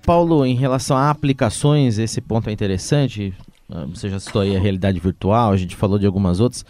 Paulo, 0.05 0.45
em 0.45 0.55
relação 0.55 0.97
a 0.97 1.09
aplicações, 1.09 1.97
esse 1.97 2.21
ponto 2.21 2.49
é 2.49 2.53
interessante. 2.53 3.33
Ah, 3.71 3.85
você 3.85 4.09
já 4.09 4.19
citou 4.19 4.41
aí 4.41 4.55
a 4.55 4.59
realidade 4.59 4.99
virtual, 4.99 5.51
a 5.51 5.57
gente 5.57 5.75
falou 5.75 5.99
de 5.99 6.05
algumas 6.05 6.39
outras. 6.39 6.65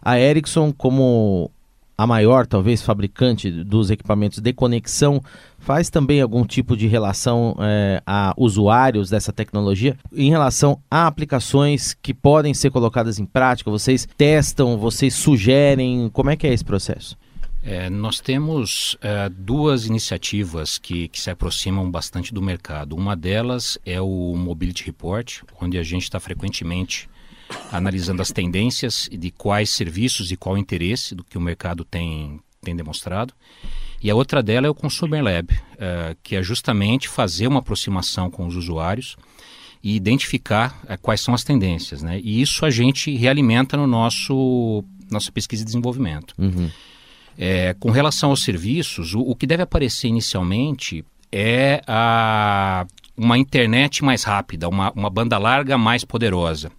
A 0.00 0.18
Ericsson, 0.18 0.72
como 0.72 1.50
a 1.96 2.06
maior, 2.06 2.46
talvez, 2.46 2.82
fabricante 2.82 3.50
dos 3.50 3.90
equipamentos 3.90 4.40
de 4.40 4.52
conexão, 4.52 5.22
faz 5.58 5.88
também 5.88 6.20
algum 6.20 6.44
tipo 6.44 6.76
de 6.76 6.86
relação 6.86 7.56
é, 7.60 8.02
a 8.06 8.34
usuários 8.36 9.10
dessa 9.10 9.32
tecnologia 9.32 9.96
em 10.12 10.28
relação 10.28 10.78
a 10.90 11.06
aplicações 11.06 11.94
que 11.94 12.12
podem 12.12 12.52
ser 12.52 12.70
colocadas 12.70 13.18
em 13.18 13.24
prática? 13.24 13.70
Vocês 13.70 14.08
testam, 14.16 14.76
vocês 14.76 15.14
sugerem? 15.14 16.10
Como 16.12 16.30
é 16.30 16.36
que 16.36 16.46
é 16.46 16.52
esse 16.52 16.64
processo? 16.64 17.16
É, 17.66 17.88
nós 17.88 18.20
temos 18.20 18.94
é, 19.00 19.28
duas 19.30 19.86
iniciativas 19.86 20.76
que, 20.76 21.08
que, 21.08 21.18
se 21.18 21.30
aproximam 21.30 21.90
bastante 21.90 22.34
do 22.34 22.42
mercado. 22.42 22.94
Uma 22.94 23.16
delas 23.16 23.78
é 23.86 23.98
o 23.98 24.34
Mobility 24.36 24.84
Report, 24.84 25.40
onde 25.58 25.78
a 25.78 25.82
gente 25.82 26.02
está 26.02 26.20
frequentemente 26.20 27.08
analisando 27.72 28.20
as 28.20 28.30
tendências 28.30 29.08
de 29.10 29.30
quais 29.30 29.70
serviços 29.70 30.30
e 30.30 30.36
qual 30.36 30.58
interesse 30.58 31.14
do 31.14 31.24
que 31.24 31.38
o 31.38 31.40
mercado 31.40 31.84
tem, 31.84 32.38
tem 32.60 32.76
demonstrado. 32.76 33.32
E 34.02 34.10
a 34.10 34.14
outra 34.14 34.42
dela 34.42 34.66
é 34.66 34.70
o 34.70 34.74
Consumer 34.74 35.22
Lab, 35.22 35.48
é, 35.78 36.14
que 36.22 36.36
é 36.36 36.42
justamente 36.42 37.08
fazer 37.08 37.46
uma 37.46 37.60
aproximação 37.60 38.30
com 38.30 38.46
os 38.46 38.56
usuários 38.56 39.16
e 39.82 39.96
identificar 39.96 40.82
é, 40.86 40.98
quais 40.98 41.22
são 41.22 41.32
as 41.32 41.42
tendências. 41.44 42.02
Né? 42.02 42.20
E 42.22 42.42
isso 42.42 42.66
a 42.66 42.70
gente 42.70 43.14
realimenta 43.16 43.74
no 43.74 43.86
nosso 43.86 44.84
nossa 45.10 45.32
pesquisa 45.32 45.62
e 45.62 45.66
desenvolvimento. 45.66 46.34
Uhum. 46.38 46.70
É, 47.38 47.74
com 47.74 47.90
relação 47.90 48.30
aos 48.30 48.42
serviços, 48.42 49.14
o, 49.14 49.20
o, 49.20 49.34
que 49.34 49.46
deve 49.46 49.62
aparecer 49.62 50.08
inicialmente 50.08 51.04
é 51.32 51.82
a, 51.86 52.86
uma 53.16 53.36
internet 53.36 54.04
mais 54.04 54.22
rápida, 54.22 54.68
uma, 54.68 54.92
uma 54.92 55.10
banda 55.10 55.36
larga 55.38 55.76
mais 55.76 56.04
poderosa. 56.04 56.70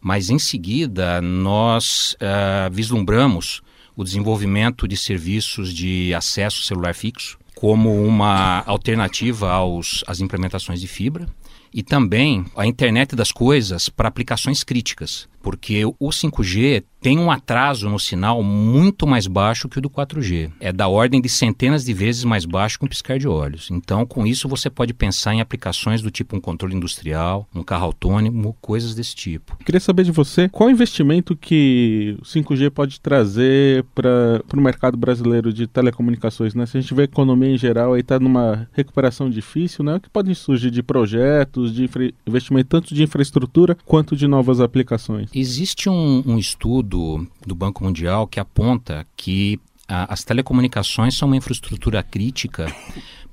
Mas 0.00 0.28
em 0.28 0.38
seguida, 0.38 1.20
nós 1.20 2.14
uh, 2.14 2.70
vislumbramos 2.70 3.62
o 3.96 4.04
desenvolvimento 4.04 4.86
de 4.86 4.96
serviços 4.96 5.72
de 5.72 6.12
acesso 6.14 6.62
celular 6.62 6.94
fixo 6.94 7.38
como 7.54 8.04
uma 8.04 8.62
alternativa 8.66 9.50
aos, 9.50 10.04
às 10.06 10.20
implementações 10.20 10.78
de 10.78 10.86
fibra 10.86 11.26
e 11.72 11.82
também 11.82 12.44
a 12.54 12.66
internet 12.66 13.16
das 13.16 13.32
coisas 13.32 13.88
para 13.88 14.08
aplicações 14.08 14.62
críticas, 14.62 15.26
porque 15.42 15.84
o 15.86 15.94
5G 16.10 16.84
tem 17.00 17.18
um 17.18 17.30
atraso 17.30 17.88
no 17.88 17.98
sinal 17.98 18.42
muito 18.42 19.06
mais 19.06 19.26
baixo 19.26 19.68
que 19.68 19.78
o 19.78 19.82
do 19.82 19.90
4G. 19.90 20.50
É 20.60 20.72
da 20.72 20.88
ordem 20.88 21.20
de 21.20 21.28
centenas 21.28 21.84
de 21.84 21.92
vezes 21.92 22.24
mais 22.24 22.44
baixo 22.44 22.78
que 22.78 22.84
um 22.84 22.88
piscar 22.88 23.18
de 23.18 23.28
olhos. 23.28 23.70
Então, 23.70 24.04
com 24.06 24.26
isso, 24.26 24.48
você 24.48 24.68
pode 24.68 24.92
pensar 24.92 25.34
em 25.34 25.40
aplicações 25.40 26.02
do 26.02 26.10
tipo 26.10 26.36
um 26.36 26.40
controle 26.40 26.74
industrial, 26.74 27.48
um 27.54 27.62
carro 27.62 27.86
autônomo, 27.86 28.56
coisas 28.60 28.94
desse 28.94 29.14
tipo. 29.14 29.56
Queria 29.64 29.80
saber 29.80 30.04
de 30.04 30.12
você 30.12 30.48
qual 30.48 30.70
investimento 30.70 31.36
que 31.36 32.16
o 32.20 32.24
5G 32.24 32.70
pode 32.70 33.00
trazer 33.00 33.84
para 33.94 34.42
o 34.52 34.60
mercado 34.60 34.96
brasileiro 34.96 35.52
de 35.52 35.66
telecomunicações. 35.66 36.54
Né? 36.54 36.66
Se 36.66 36.78
a 36.78 36.80
gente 36.80 36.94
vê 36.94 37.02
a 37.02 37.04
economia 37.04 37.50
em 37.50 37.58
geral 37.58 37.94
aí 37.94 38.00
está 38.00 38.18
numa 38.18 38.68
recuperação 38.72 39.28
difícil, 39.30 39.84
né? 39.84 39.96
o 39.96 40.00
que 40.00 40.10
podem 40.10 40.34
surgir 40.34 40.70
de 40.70 40.82
projetos, 40.82 41.74
de 41.74 41.88
investimento 42.26 42.68
tanto 42.68 42.94
de 42.94 43.02
infraestrutura 43.02 43.76
quanto 43.84 44.16
de 44.16 44.26
novas 44.26 44.60
aplicações? 44.60 45.30
Existe 45.34 45.88
um, 45.88 46.22
um 46.26 46.38
estudo 46.38 46.85
do 46.86 47.54
Banco 47.54 47.84
Mundial 47.84 48.26
que 48.26 48.40
aponta 48.40 49.06
que 49.16 49.60
a, 49.88 50.12
as 50.12 50.24
telecomunicações 50.24 51.16
são 51.16 51.28
uma 51.28 51.36
infraestrutura 51.36 52.02
crítica 52.02 52.66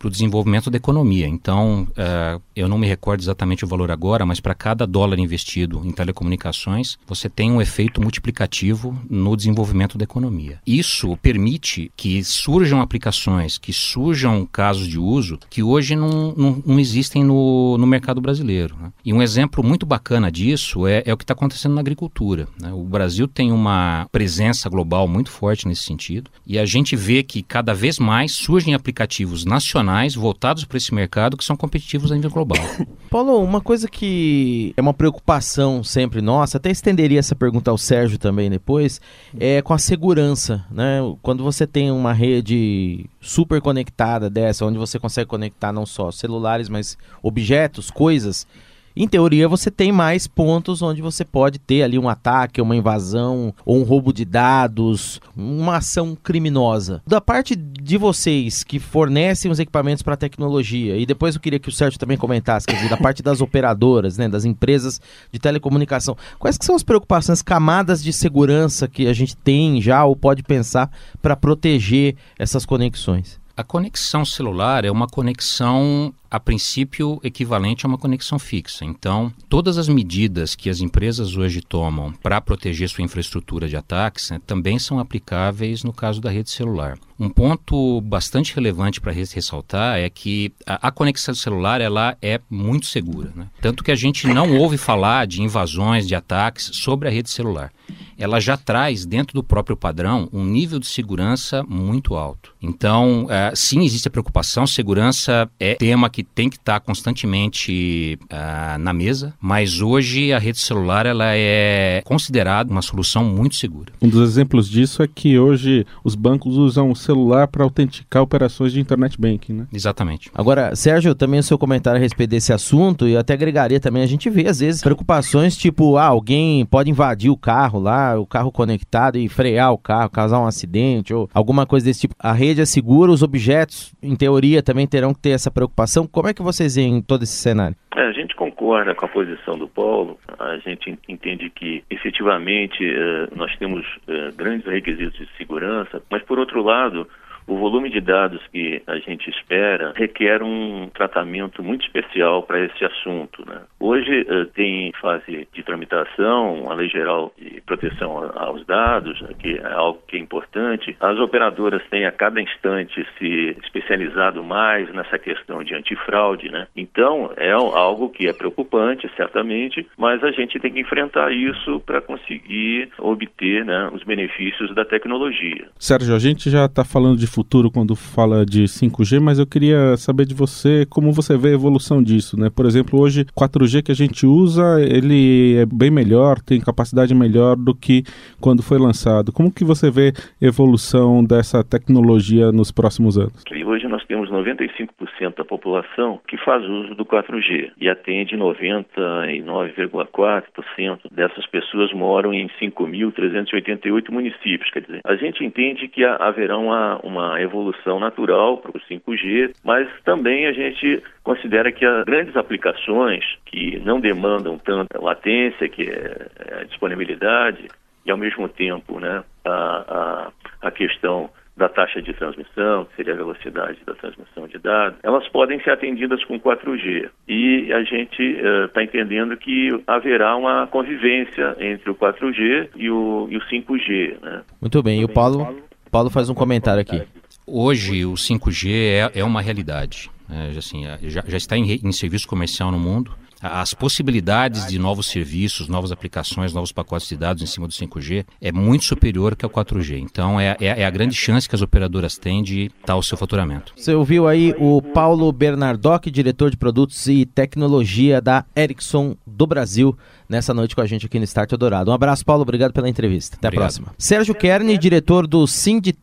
para 0.03 0.10
o 0.10 0.12
desenvolvimento 0.12 0.69
da 0.69 0.75
economia. 0.75 1.29
Então, 1.29 1.88
uh, 1.91 2.41
eu 2.53 2.67
não 2.67 2.77
me 2.77 2.86
recordo 2.86 3.22
exatamente 3.22 3.63
o 3.63 3.67
valor 3.67 3.89
agora, 3.89 4.25
mas 4.25 4.41
para 4.41 4.53
cada 4.53 4.86
dólar 4.86 5.17
investido 5.17 5.81
em 5.86 5.93
telecomunicações, 5.93 6.98
você 7.07 7.29
tem 7.29 7.50
um 7.50 7.62
efeito 7.62 8.01
multiplicativo 8.01 8.98
no 9.10 9.38
desenvolvimento 9.38 9.98
da 9.98 10.03
economia. 10.03 10.60
Isso 10.67 11.15
permite 11.22 11.89
que 11.95 12.22
surjam 12.22 12.81
aplicações, 12.81 13.57
que 13.57 13.72
surjam 13.72 14.45
casos 14.45 14.89
de 14.89 15.00
uso 15.00 15.39
que 15.50 15.63
hoje 15.63 15.95
não, 15.95 16.33
não, 16.36 16.63
não 16.65 16.79
existem 16.79 17.24
no, 17.24 17.77
no 17.77 17.88
mercado 17.88 18.19
brasileiro. 18.19 18.75
Né? 18.77 18.91
E 19.05 19.13
um 19.13 19.22
exemplo 19.22 19.63
muito 19.63 19.86
bacana 19.86 20.29
disso 20.29 20.86
é, 20.86 21.01
é 21.05 21.13
o 21.13 21.17
que 21.17 21.24
está 21.24 21.33
acontecendo 21.33 21.75
na 21.75 21.81
agricultura. 21.81 22.45
Né? 22.60 22.74
O 22.74 22.83
Brasil 22.83 23.25
tem 23.25 23.53
uma 23.53 24.05
presença 24.12 24.69
global 24.69 25.07
muito 25.07 25.29
forte 25.29 25.65
nesse 25.65 25.83
sentido 25.83 26.29
e 26.45 26.60
a 26.60 26.65
gente 26.65 26.93
vê 26.93 27.24
que 27.24 27.41
cada 27.41 27.74
vez 27.74 28.00
mais 28.00 28.33
surgem 28.33 28.74
aplicativos 28.74 29.45
nacionais 29.45 29.93
voltados 30.16 30.66
para 30.66 30.78
esse 30.78 30.94
mercado 30.94 31.38
que 31.38 31.44
são 31.44 31.56
competitivos 31.56 32.12
a 32.12 32.16
nível 32.16 32.32
global. 32.32 32.58
Paulo, 33.10 33.44
uma 33.44 33.62
coisa 33.62 33.88
que 33.88 34.74
é 34.76 34.82
uma 34.82 34.94
preocupação 34.94 35.84
sempre 35.84 36.22
nossa, 36.22 36.58
até 36.58 36.72
estenderia 36.72 37.20
essa 37.20 37.36
pergunta 37.36 37.70
ao 37.70 37.78
Sérgio 37.78 38.18
também 38.18 38.50
depois, 38.50 39.00
é 39.40 39.62
com 39.62 39.74
a 39.74 39.78
segurança, 39.78 40.66
né? 40.72 41.00
Quando 41.22 41.44
você 41.44 41.68
tem 41.68 41.92
uma 41.92 42.12
rede 42.12 43.06
super 43.22 43.62
conectada 43.62 44.30
dessa, 44.30 44.66
onde 44.66 44.78
você 44.78 44.98
consegue 45.00 45.30
conectar 45.30 45.72
não 45.72 45.86
só 45.86 46.12
celulares, 46.12 46.70
mas 46.70 46.98
objetos, 47.22 47.92
coisas, 47.92 48.48
em 48.96 49.08
teoria, 49.08 49.48
você 49.48 49.72
tem 49.72 49.92
mais 49.92 50.28
pontos 50.28 50.82
onde 50.82 51.02
você 51.02 51.26
pode 51.26 51.58
ter 51.58 51.82
ali 51.82 51.98
um 51.98 52.08
ataque, 52.08 52.62
uma 52.62 52.76
invasão, 52.76 53.54
ou 53.66 53.78
um 53.78 53.84
roubo 53.84 54.14
de 54.14 54.24
dados, 54.24 55.20
uma 55.36 55.78
ação 55.78 56.16
criminosa. 56.16 57.02
Da 57.06 57.20
parte 57.20 57.56
de 57.56 57.98
vocês 57.98 58.64
que 58.64 58.80
fornecem 58.80 59.50
os 59.50 59.60
equipamentos 59.60 60.04
para 60.04 60.14
a 60.14 60.18
tecnologia, 60.18 60.96
e 60.98 61.06
depois 61.06 61.34
eu 61.34 61.42
queria 61.42 61.60
que 61.60 61.70
o 61.70 61.72
Sérgio 61.72 62.00
também 62.00 62.18
comentasse, 62.18 62.68
quer 62.68 62.76
dizer, 62.76 62.90
da 62.90 62.98
parte 62.98 63.24
das 63.24 63.42
operadoras, 63.42 64.18
né, 64.18 64.30
das 64.30 64.46
empresas 64.46 65.02
de 65.32 65.40
telecomunicação, 65.40 66.16
quais 66.38 66.58
que 66.58 66.66
são 66.66 66.76
as 66.76 66.84
preocupações, 66.84 67.42
camadas 67.42 68.04
de 68.04 68.14
segurança 68.14 68.88
que 68.88 69.08
a 69.08 69.14
gente 69.14 69.36
tem 69.36 69.82
já 69.82 70.06
ou 70.06 70.16
pode 70.16 70.44
pensar 70.44 70.92
para 71.22 71.36
proteger 71.36 72.16
essas 72.38 72.66
conexões? 72.66 73.42
A 73.56 73.64
conexão 73.64 74.26
celular 74.26 74.84
é 74.84 74.90
uma 74.90 75.06
conexão 75.06 76.12
a 76.34 76.40
princípio 76.40 77.20
equivalente 77.24 77.86
a 77.86 77.88
uma 77.88 77.96
conexão 77.96 78.40
fixa. 78.40 78.84
Então, 78.84 79.32
todas 79.48 79.78
as 79.78 79.88
medidas 79.88 80.56
que 80.56 80.68
as 80.68 80.82
empresas 80.82 81.38
hoje 81.38 81.62
tomam 81.62 82.12
para 82.24 82.42
proteger 82.42 82.90
sua 82.90 83.04
infraestrutura 83.04 83.70
de 83.70 83.78
ataques 83.78 84.32
né, 84.32 84.42
também 84.48 84.80
são 84.80 84.98
aplicáveis 84.98 85.84
no 85.84 85.94
caso 85.94 86.20
da 86.20 86.32
rede 86.32 86.50
celular. 86.50 86.98
Um 87.20 87.30
ponto 87.30 88.02
bastante 88.02 88.56
relevante 88.56 89.00
para 89.00 89.12
ressaltar 89.12 90.00
é 90.00 90.10
que 90.10 90.52
a, 90.66 90.88
a, 90.88 90.92
conexão 90.92 91.36
celular 91.36 91.80
ela 91.80 92.18
é 92.20 92.42
muito 92.50 92.88
segura. 92.88 93.32
Né? 93.36 93.48
Tanto 93.62 93.84
que 93.84 93.92
a 93.92 93.96
gente 93.96 94.25
não 94.25 94.58
ouve 94.58 94.75
falar 94.75 95.28
de 95.28 95.40
invasões, 95.40 96.08
de 96.08 96.16
ataques 96.16 96.72
sobre 96.74 97.08
a 97.08 97.12
rede 97.12 97.30
celular. 97.30 97.72
Ela 98.18 98.40
já 98.40 98.58
traz 98.58 99.06
dentro 99.06 99.36
do 99.36 99.44
próprio 99.44 99.78
padrão 99.78 100.28
um 100.34 100.44
nível 100.44 100.80
de 100.80 100.88
segurança 100.88 101.62
muito 101.63 102.16
alto. 102.16 102.52
Então, 102.63 103.27
é, 103.29 103.51
sim, 103.53 103.84
existe 103.84 104.08
a 104.08 104.12
preocupação. 104.12 104.65
Segurança 104.65 105.50
é 105.60 105.75
tema 105.75 106.10
que 106.10 106.24
tem 106.24 106.50
que 106.50 106.55
estar 106.55 106.79
constantemente 106.79 108.17
uh, 108.24 108.77
na 108.79 108.93
mesa, 108.93 109.34
mas 109.41 109.82
hoje 109.82 110.32
a 110.32 110.39
rede 110.39 110.60
celular 110.60 111.05
ela 111.05 111.36
é 111.36 112.01
considerada 112.05 112.72
uma 112.72 112.82
solução 112.82 113.25
muito 113.25 113.55
segura. 113.55 113.91
Um 114.01 114.08
dos 114.08 114.29
exemplos 114.29 114.70
disso 114.70 115.03
é 115.03 115.08
que 115.08 115.38
hoje 115.38 115.86
os 116.03 116.15
bancos 116.15 116.55
usam 116.55 116.89
o 116.89 116.96
celular 116.96 117.48
para 117.48 117.63
autenticar 117.63 118.24
operações 118.24 118.72
de 118.72 118.79
internet 118.79 119.20
banking, 119.20 119.53
né? 119.53 119.67
Exatamente. 119.74 120.32
Agora, 120.34 120.74
Sérgio, 120.75 121.13
também 121.13 121.41
o 121.41 121.43
seu 121.43 121.58
comentário 121.58 122.00
a 122.00 122.01
respeito 122.01 122.29
desse 122.29 122.53
assunto, 122.53 123.08
e 123.08 123.13
eu 123.13 123.20
até 123.20 123.34
agregaria 123.34 123.79
também, 123.79 124.03
a 124.03 124.08
gente 124.08 124.29
vê 124.29 124.48
às 124.48 124.60
vezes 124.60 124.82
preocupações 124.82 125.58
tipo, 125.58 125.98
ah, 125.98 126.05
alguém 126.05 126.65
pode 126.65 126.89
invadir 126.89 127.29
o 127.29 127.38
carro 127.38 127.79
lá, 127.79 128.17
o 128.17 128.25
carro 128.25 128.51
conectado 128.51 129.17
e 129.17 129.27
frear 129.27 129.74
o 129.74 129.77
carro, 129.77 130.10
causar 130.10 130.39
um 130.39 130.46
acidente 130.46 131.13
ou 131.13 131.29
alguma 131.34 131.65
coisa 131.65 131.86
desse 131.86 132.01
tipo. 132.01 132.15
A 132.17 132.32
rede 132.32 132.52
é 132.62 132.65
segura, 132.65 133.12
os 133.12 133.24
objetos, 133.24 133.93
em 134.01 134.15
teoria, 134.15 134.62
também 134.62 134.88
terão 134.88 135.13
que 135.13 135.22
ter 135.22 135.31
essa 135.31 135.51
preocupação. 135.51 136.07
Como 136.07 136.27
é 136.27 136.33
que 136.33 136.41
vocês 136.41 136.75
veem 136.75 137.01
todo 137.01 137.24
esse 137.24 137.33
cenário? 137.33 137.75
É, 137.95 138.01
a 138.01 138.12
gente 138.12 138.36
concorda 138.36 138.95
com 138.95 139.05
a 139.05 139.10
posição 139.10 139.57
do 139.57 139.67
Paulo. 139.67 140.17
A 140.39 140.57
gente 140.57 140.98
entende 141.07 141.50
que, 141.50 141.83
efetivamente, 141.89 142.83
eh, 142.83 143.27
nós 143.36 143.55
temos 143.57 143.86
eh, 144.07 144.29
grandes 144.36 144.65
requisitos 144.65 145.17
de 145.17 145.29
segurança, 145.38 146.01
mas, 146.10 146.24
por 146.24 146.39
outro 146.39 146.63
lado, 146.63 147.07
o 147.48 147.58
volume 147.58 147.90
de 147.90 148.02
dados 148.02 148.42
que 148.52 148.82
a 148.88 148.98
gente 148.98 149.30
espera 149.30 149.94
requer 149.96 150.42
um 150.44 150.90
tratamento 150.94 151.64
muito 151.64 151.86
especial 151.86 152.44
para 152.44 152.60
esse 152.60 152.84
assunto. 152.86 153.44
Né? 153.48 153.62
Hoje 153.80 154.22
uh, 154.22 154.46
tem 154.48 154.92
fase 155.02 155.48
de 155.54 155.64
tramitação, 155.64 156.72
a 156.72 156.74
Lei 156.74 156.90
Geral 156.90 157.34
de 157.38 157.62
Proteção 157.62 158.32
aos 158.36 158.66
Dados, 158.66 159.20
né, 159.22 159.30
que 159.40 159.58
é 159.58 159.74
algo 159.74 160.02
que 160.08 160.18
é 160.18 160.20
importante. 160.20 160.96
As 161.00 161.18
operadoras 161.20 161.82
têm 161.90 162.06
a 162.06 162.12
cada 162.12 162.42
instante 162.42 163.06
se 163.18 163.56
especializado 163.64 164.44
mais 164.44 164.92
nessa 164.94 165.18
questão 165.18 165.64
de 165.64 165.76
antifraude. 165.76 166.50
Né? 166.50 166.68
Então, 166.76 167.32
é 167.38 167.52
algo 167.52 168.10
que 168.10 168.28
é 168.28 168.34
preocupante, 168.34 169.10
certamente, 169.16 169.88
mas 169.98 170.24
a 170.24 170.32
gente 170.32 170.60
tem 170.60 170.72
que 170.72 170.80
enfrentar 170.80 171.32
isso 171.32 171.80
para 171.82 172.02
conseguir 172.02 172.90
obter 173.00 173.66
né, 173.66 173.90
os 173.94 174.04
benefícios 174.04 174.74
da 174.76 174.86
tecnologia. 174.86 175.68
Sérgio, 175.78 176.16
a 176.16 176.20
gente 176.20 176.50
já 176.50 176.66
está 176.66 176.84
falando 176.84 177.18
de 177.18 177.28
futuro 177.34 177.72
quando 177.72 177.96
fala 177.96 178.46
de 178.46 178.63
5G, 178.63 179.20
mas 179.20 179.40
eu 179.40 179.48
queria 179.48 179.98
saber 179.98 180.25
de 180.25 180.36
você 180.36 180.86
como 180.90 181.12
você 181.12 181.36
vê 181.36 181.50
a 181.50 181.54
evolução 181.54 182.02
disso, 182.02 182.40
né? 182.40 182.50
Por 182.50 182.66
exemplo, 182.66 183.00
hoje 183.00 183.25
4G 183.36 183.82
que 183.82 183.92
a 183.92 183.96
gente 183.96 184.25
usa, 184.25 184.80
ele 184.80 185.56
é 185.58 185.66
bem 185.66 185.90
melhor, 185.90 186.40
tem 186.40 186.62
capacidade 186.62 187.13
melhor 187.16 187.56
do 187.56 187.74
que 187.74 188.04
quando 188.40 188.62
foi 188.62 188.77
lançado. 188.77 189.31
Como 189.31 189.51
que 189.51 189.64
você 189.64 189.90
vê 189.90 190.14
a 190.42 190.46
evolução 190.46 191.24
dessa 191.24 191.64
tecnologia 191.64 192.51
nos 192.51 192.72
próximos 192.72 193.18
anos? 193.18 193.34
Hoje 193.66 193.82
nós 193.94 194.03
temos 194.06 194.29
95% 194.32 195.36
da 195.38 195.46
população 195.46 196.20
que 196.27 196.36
faz 196.38 196.66
uso 196.66 196.96
do 196.96 197.06
4G 197.06 197.74
e 197.79 197.88
atende 197.88 198.36
99,4% 198.36 201.00
dessas 201.12 201.46
pessoas 201.46 201.94
moram 201.94 202.34
em 202.34 202.50
5.388 202.60 204.10
municípios. 204.10 204.72
Quer 204.72 204.82
dizer, 204.82 205.01
a 205.06 205.16
gente 205.16 205.46
entende 205.46 205.88
que 205.88 206.03
haverá 206.03 206.58
uma, 206.58 207.00
uma 207.03 207.40
evolução 207.40 208.00
natural 208.00 208.58
para 208.58 208.72
o 208.72 208.82
5G, 208.82 209.53
mas 209.64 209.88
também 210.03 210.48
a 210.48 210.53
gente 210.53 211.03
considera 211.24 211.72
que 211.72 211.86
as 211.86 212.03
grandes 212.03 212.36
aplicações 212.36 213.24
que 213.46 213.77
não 213.86 214.00
demandam 214.00 214.58
tanta 214.58 215.00
latência, 215.00 215.70
que 215.70 215.84
é, 215.84 216.29
é 216.40 216.64
disponibilidade, 216.64 217.68
e 218.03 218.10
ao 218.10 218.18
mesmo 218.18 218.50
tempo 218.50 219.00
né, 219.00 219.24
a, 219.46 219.51
a, 219.51 220.32
a 220.68 220.72
questão 220.72 221.29
da 221.55 221.70
taxa 221.70 222.01
de 222.01 222.13
transmissão, 222.13 222.85
que 222.85 222.96
seria 222.96 223.13
a 223.13 223.18
velocidade 223.18 223.77
da 223.85 223.94
transmissão 223.94 224.48
de 224.48 224.57
dados, 224.57 224.98
elas 225.03 225.27
podem 225.29 225.61
ser 225.61 225.72
atendidas 225.72 226.24
com 226.25 226.39
4G. 226.39 227.09
E 227.27 227.72
a 227.72 227.83
gente 227.83 228.22
está 228.24 228.81
uh, 228.81 228.83
entendendo 228.83 229.37
que 229.37 229.70
haverá 229.85 230.35
uma 230.35 230.66
convivência 230.68 231.55
entre 231.59 231.92
o 231.92 231.96
4G 231.96 232.70
e 232.75 232.89
o, 232.89 233.27
e 233.29 233.37
o 233.37 233.42
5G. 233.42 234.22
Né? 234.22 234.42
Muito 234.59 234.81
bem, 234.81 235.01
e 235.01 235.05
o 235.05 235.09
Paulo 235.09 235.63
Paulo 235.94 236.09
faz 236.09 236.27
um 236.27 236.33
comentário 236.33 236.81
aqui. 236.81 237.03
Hoje 237.46 238.03
o 238.03 238.13
5G 238.13 238.72
é, 238.72 239.20
é 239.20 239.24
uma 239.24 239.42
realidade. 239.42 240.09
É, 240.27 240.57
assim, 240.57 240.85
já, 241.03 241.24
já, 241.27 241.37
está 241.37 241.55
em, 241.55 241.72
em 241.72 241.92
serviço 241.92 242.27
comercial 242.27 242.72
no 242.72 242.79
mundo. 242.79 243.11
As 243.44 243.74
possibilidades 243.74 244.68
de 244.68 244.79
novos 244.79 245.08
serviços, 245.08 245.68
novas 245.68 245.92
aplicações, 245.92 246.53
novos 246.53 246.72
pacotes 246.72 247.10
de 247.10 247.18
dados 247.18 247.44
em 247.44 247.46
cima 247.46 247.68
do 247.68 247.74
5G 247.74 248.25
é 248.42 248.51
muito 248.53 248.86
superior 248.86 249.36
que 249.36 249.44
ao 249.44 249.51
4G. 249.51 250.00
Então 250.00 250.40
é, 250.40 250.56
é, 250.62 250.82
é 250.82 250.86
a 250.86 250.90
grande 250.90 251.14
chance 251.14 251.50
que 251.50 251.53
as 251.53 251.62
operadoras 251.62 252.18
têm 252.18 252.42
de 252.42 252.72
dar 252.86 252.96
o 252.96 253.03
seu 253.03 253.18
faturamento. 253.18 253.74
Você 253.75 253.94
ouviu 253.94 254.29
aí 254.29 254.56
o 254.58 254.82
Paulo 254.82 255.29
Bernardoc, 255.34 256.06
diretor 256.06 256.50
de 256.50 256.56
produtos 256.56 257.06
e 257.08 257.25
tecnologia 257.25 258.22
da 258.22 258.46
Ericsson 258.56 259.18
do 259.27 259.46
Brasil 259.46 259.98
nessa 260.33 260.53
noite 260.53 260.75
com 260.75 260.81
a 260.81 260.85
gente 260.85 261.05
aqui 261.05 261.17
no 261.17 261.24
Start 261.24 261.51
Dourado. 261.51 261.91
Um 261.91 261.93
abraço, 261.93 262.25
Paulo. 262.25 262.41
Obrigado 262.41 262.74
pela 262.74 262.89
entrevista. 262.89 263.37
Até 263.37 263.48
obrigado. 263.48 263.63
a 263.63 263.67
próxima. 263.67 263.87
Sérgio 263.98 264.35
Kern, 264.35 264.77
diretor 264.77 265.25
do 265.27 265.46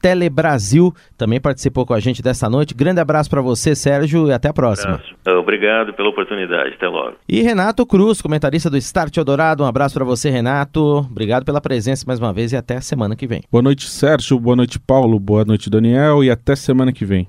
Tele 0.00 0.30
Brasil, 0.30 0.94
também 1.18 1.40
participou 1.40 1.84
com 1.84 1.92
a 1.92 2.00
gente 2.00 2.22
dessa 2.22 2.48
noite. 2.48 2.74
Grande 2.74 3.00
abraço 3.00 3.28
para 3.28 3.42
você, 3.42 3.74
Sérgio, 3.74 4.28
e 4.28 4.32
até 4.32 4.48
a 4.48 4.52
próxima. 4.52 5.02
Um 5.26 5.38
Obrigado 5.40 5.92
pela 5.92 6.08
oportunidade. 6.08 6.74
Até 6.74 6.86
logo. 6.86 7.16
E 7.28 7.42
Renato 7.42 7.84
Cruz, 7.84 8.22
comentarista 8.22 8.70
do 8.70 8.76
Start 8.76 9.16
Dourado. 9.18 9.64
Um 9.64 9.66
abraço 9.66 9.94
para 9.94 10.04
você, 10.04 10.30
Renato. 10.30 10.98
Obrigado 11.10 11.44
pela 11.44 11.60
presença 11.60 12.04
mais 12.06 12.20
uma 12.20 12.32
vez 12.32 12.52
e 12.52 12.56
até 12.56 12.76
a 12.76 12.80
semana 12.80 13.16
que 13.16 13.26
vem. 13.26 13.42
Boa 13.50 13.62
noite, 13.62 13.88
Sérgio. 13.88 14.38
Boa 14.38 14.56
noite, 14.56 14.78
Paulo. 14.78 15.18
Boa 15.18 15.44
noite, 15.44 15.68
Daniel. 15.68 16.22
E 16.22 16.30
até 16.30 16.54
semana 16.54 16.92
que 16.92 17.04
vem. 17.04 17.28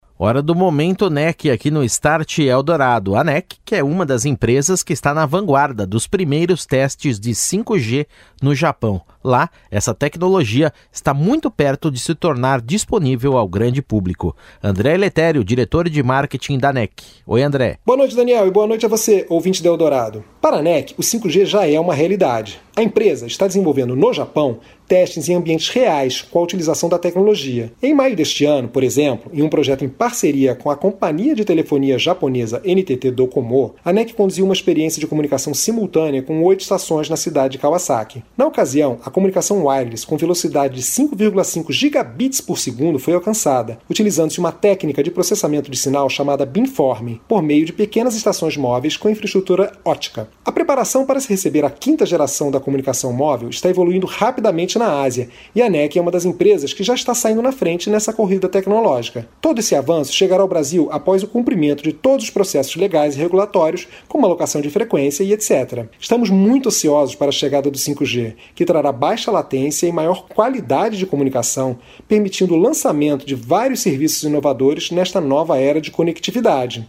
Hora 0.23 0.39
do 0.39 0.53
momento 0.53 1.09
NEC 1.09 1.49
aqui 1.49 1.71
no 1.71 1.83
Start 1.83 2.37
Eldorado. 2.37 3.15
A 3.15 3.23
NEC, 3.23 3.55
que 3.65 3.73
é 3.73 3.83
uma 3.83 4.05
das 4.05 4.23
empresas 4.23 4.83
que 4.83 4.93
está 4.93 5.15
na 5.15 5.25
vanguarda 5.25 5.83
dos 5.83 6.05
primeiros 6.05 6.63
testes 6.63 7.19
de 7.19 7.31
5G 7.31 8.05
no 8.39 8.53
Japão. 8.53 9.01
Lá, 9.23 9.49
essa 9.71 9.95
tecnologia 9.95 10.71
está 10.91 11.11
muito 11.11 11.49
perto 11.49 11.89
de 11.89 11.99
se 11.99 12.13
tornar 12.13 12.61
disponível 12.61 13.35
ao 13.35 13.47
grande 13.47 13.81
público. 13.81 14.35
André 14.61 14.95
Letério, 14.95 15.43
diretor 15.43 15.89
de 15.89 16.03
marketing 16.03 16.59
da 16.59 16.71
NEC. 16.71 17.01
Oi, 17.25 17.41
André. 17.41 17.79
Boa 17.83 17.97
noite, 17.97 18.15
Daniel, 18.15 18.45
e 18.45 18.51
boa 18.51 18.67
noite 18.67 18.85
a 18.85 18.89
você, 18.89 19.25
ouvinte 19.27 19.63
do 19.63 19.69
Eldorado. 19.69 20.23
Para 20.39 20.57
a 20.57 20.61
NEC, 20.61 20.93
o 20.99 21.01
5G 21.01 21.45
já 21.45 21.67
é 21.67 21.79
uma 21.79 21.95
realidade. 21.95 22.61
A 22.81 22.83
empresa 22.83 23.27
está 23.27 23.45
desenvolvendo 23.45 23.95
no 23.95 24.11
Japão 24.11 24.57
testes 24.91 25.29
em 25.29 25.35
ambientes 25.35 25.69
reais 25.69 26.21
com 26.21 26.37
a 26.37 26.41
utilização 26.41 26.89
da 26.89 26.99
tecnologia. 26.99 27.71
Em 27.81 27.93
maio 27.93 28.13
deste 28.13 28.43
ano, 28.43 28.67
por 28.67 28.83
exemplo, 28.83 29.31
em 29.33 29.41
um 29.41 29.47
projeto 29.47 29.85
em 29.85 29.87
parceria 29.87 30.53
com 30.53 30.69
a 30.69 30.75
companhia 30.75 31.33
de 31.33 31.45
telefonia 31.45 31.97
japonesa 31.97 32.61
NTT 32.65 33.11
Docomo, 33.11 33.73
a 33.85 33.93
NEC 33.93 34.13
conduziu 34.13 34.43
uma 34.43 34.53
experiência 34.53 34.99
de 34.99 35.07
comunicação 35.07 35.53
simultânea 35.53 36.21
com 36.21 36.43
oito 36.43 36.59
estações 36.59 37.07
na 37.07 37.15
cidade 37.15 37.53
de 37.53 37.57
Kawasaki. 37.59 38.21
Na 38.35 38.45
ocasião, 38.45 38.99
a 39.05 39.09
comunicação 39.09 39.65
wireless 39.67 40.05
com 40.05 40.17
velocidade 40.17 40.75
de 40.75 40.81
5,5 40.81 41.71
gigabits 41.71 42.41
por 42.41 42.57
segundo 42.57 42.99
foi 42.99 43.13
alcançada, 43.13 43.79
utilizando-se 43.89 44.39
uma 44.39 44.51
técnica 44.51 45.01
de 45.01 45.09
processamento 45.09 45.71
de 45.71 45.77
sinal 45.77 46.09
chamada 46.09 46.45
beamforming, 46.45 47.21
por 47.29 47.41
meio 47.41 47.65
de 47.65 47.71
pequenas 47.71 48.13
estações 48.13 48.57
móveis 48.57 48.97
com 48.97 49.09
infraestrutura 49.09 49.71
ótica. 49.85 50.27
A 50.43 50.51
preparação 50.51 51.05
para 51.05 51.21
se 51.21 51.29
receber 51.29 51.63
a 51.63 51.69
quinta 51.69 52.05
geração 52.05 52.51
da 52.51 52.59
comunicação 52.71 53.11
móvel 53.11 53.49
está 53.49 53.69
evoluindo 53.69 54.07
rapidamente 54.07 54.79
na 54.79 55.01
Ásia, 55.01 55.27
e 55.53 55.61
a 55.61 55.69
NEC 55.69 55.97
é 55.97 56.01
uma 56.01 56.09
das 56.09 56.23
empresas 56.23 56.73
que 56.73 56.83
já 56.83 56.95
está 56.95 57.13
saindo 57.13 57.41
na 57.41 57.51
frente 57.51 57.89
nessa 57.89 58.13
corrida 58.13 58.47
tecnológica. 58.47 59.27
Todo 59.41 59.59
esse 59.59 59.75
avanço 59.75 60.13
chegará 60.13 60.41
ao 60.41 60.47
Brasil 60.47 60.87
após 60.89 61.21
o 61.21 61.27
cumprimento 61.27 61.83
de 61.83 61.91
todos 61.91 62.25
os 62.25 62.31
processos 62.31 62.77
legais 62.77 63.15
e 63.15 63.19
regulatórios, 63.19 63.87
como 64.07 64.25
alocação 64.25 64.61
de 64.61 64.69
frequência 64.69 65.23
e 65.23 65.33
etc. 65.33 65.85
Estamos 65.99 66.29
muito 66.29 66.69
ansiosos 66.69 67.13
para 67.13 67.27
a 67.27 67.33
chegada 67.33 67.69
do 67.69 67.77
5G, 67.77 68.35
que 68.55 68.65
trará 68.65 68.91
baixa 68.91 69.29
latência 69.29 69.85
e 69.85 69.91
maior 69.91 70.27
qualidade 70.27 70.97
de 70.97 71.05
comunicação, 71.05 71.77
permitindo 72.07 72.53
o 72.53 72.57
lançamento 72.57 73.25
de 73.25 73.35
vários 73.35 73.81
serviços 73.81 74.23
inovadores 74.23 74.91
nesta 74.91 75.19
nova 75.19 75.57
era 75.57 75.81
de 75.81 75.91
conectividade. 75.91 76.87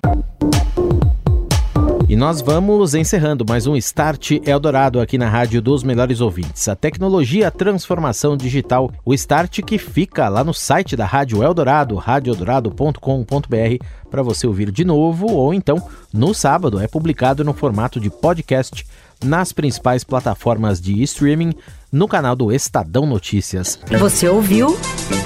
E 2.13 2.17
nós 2.17 2.43
vamos 2.43 2.95
encerrando 2.95 3.43
mais 3.49 3.67
um 3.67 3.75
Start 3.75 4.33
Eldorado 4.45 5.01
aqui 5.01 5.17
na 5.17 5.31
Rádio 5.31 5.63
dos 5.63 5.83
Melhores 5.83 6.21
Ouvintes. 6.21 6.69
A 6.69 6.77
tecnologia, 6.77 7.49
a 7.49 7.51
transformação 7.51 8.37
digital, 8.37 8.93
o 9.03 9.15
Start 9.15 9.63
que 9.63 9.79
fica 9.79 10.29
lá 10.29 10.45
no 10.45 10.53
site 10.53 10.95
da 10.95 11.07
Rádio 11.07 11.43
Eldorado, 11.43 11.95
radioeldorado.com.br, 11.95 13.87
para 14.11 14.23
você 14.23 14.47
ouvir 14.47 14.71
de 14.71 14.85
novo 14.85 15.27
ou 15.27 15.55
então 15.55 15.83
no 16.13 16.35
sábado 16.35 16.79
é 16.79 16.87
publicado 16.87 17.43
no 17.43 17.55
formato 17.55 17.99
de 17.99 18.11
podcast 18.11 18.87
nas 19.25 19.51
principais 19.51 20.05
plataformas 20.05 20.83
de 20.83 21.03
streaming 21.05 21.55
no 21.91 22.07
canal 22.07 22.37
do 22.37 22.53
Estadão 22.53 23.07
Notícias. 23.07 23.79
Você 23.99 24.29
ouviu 24.29 24.77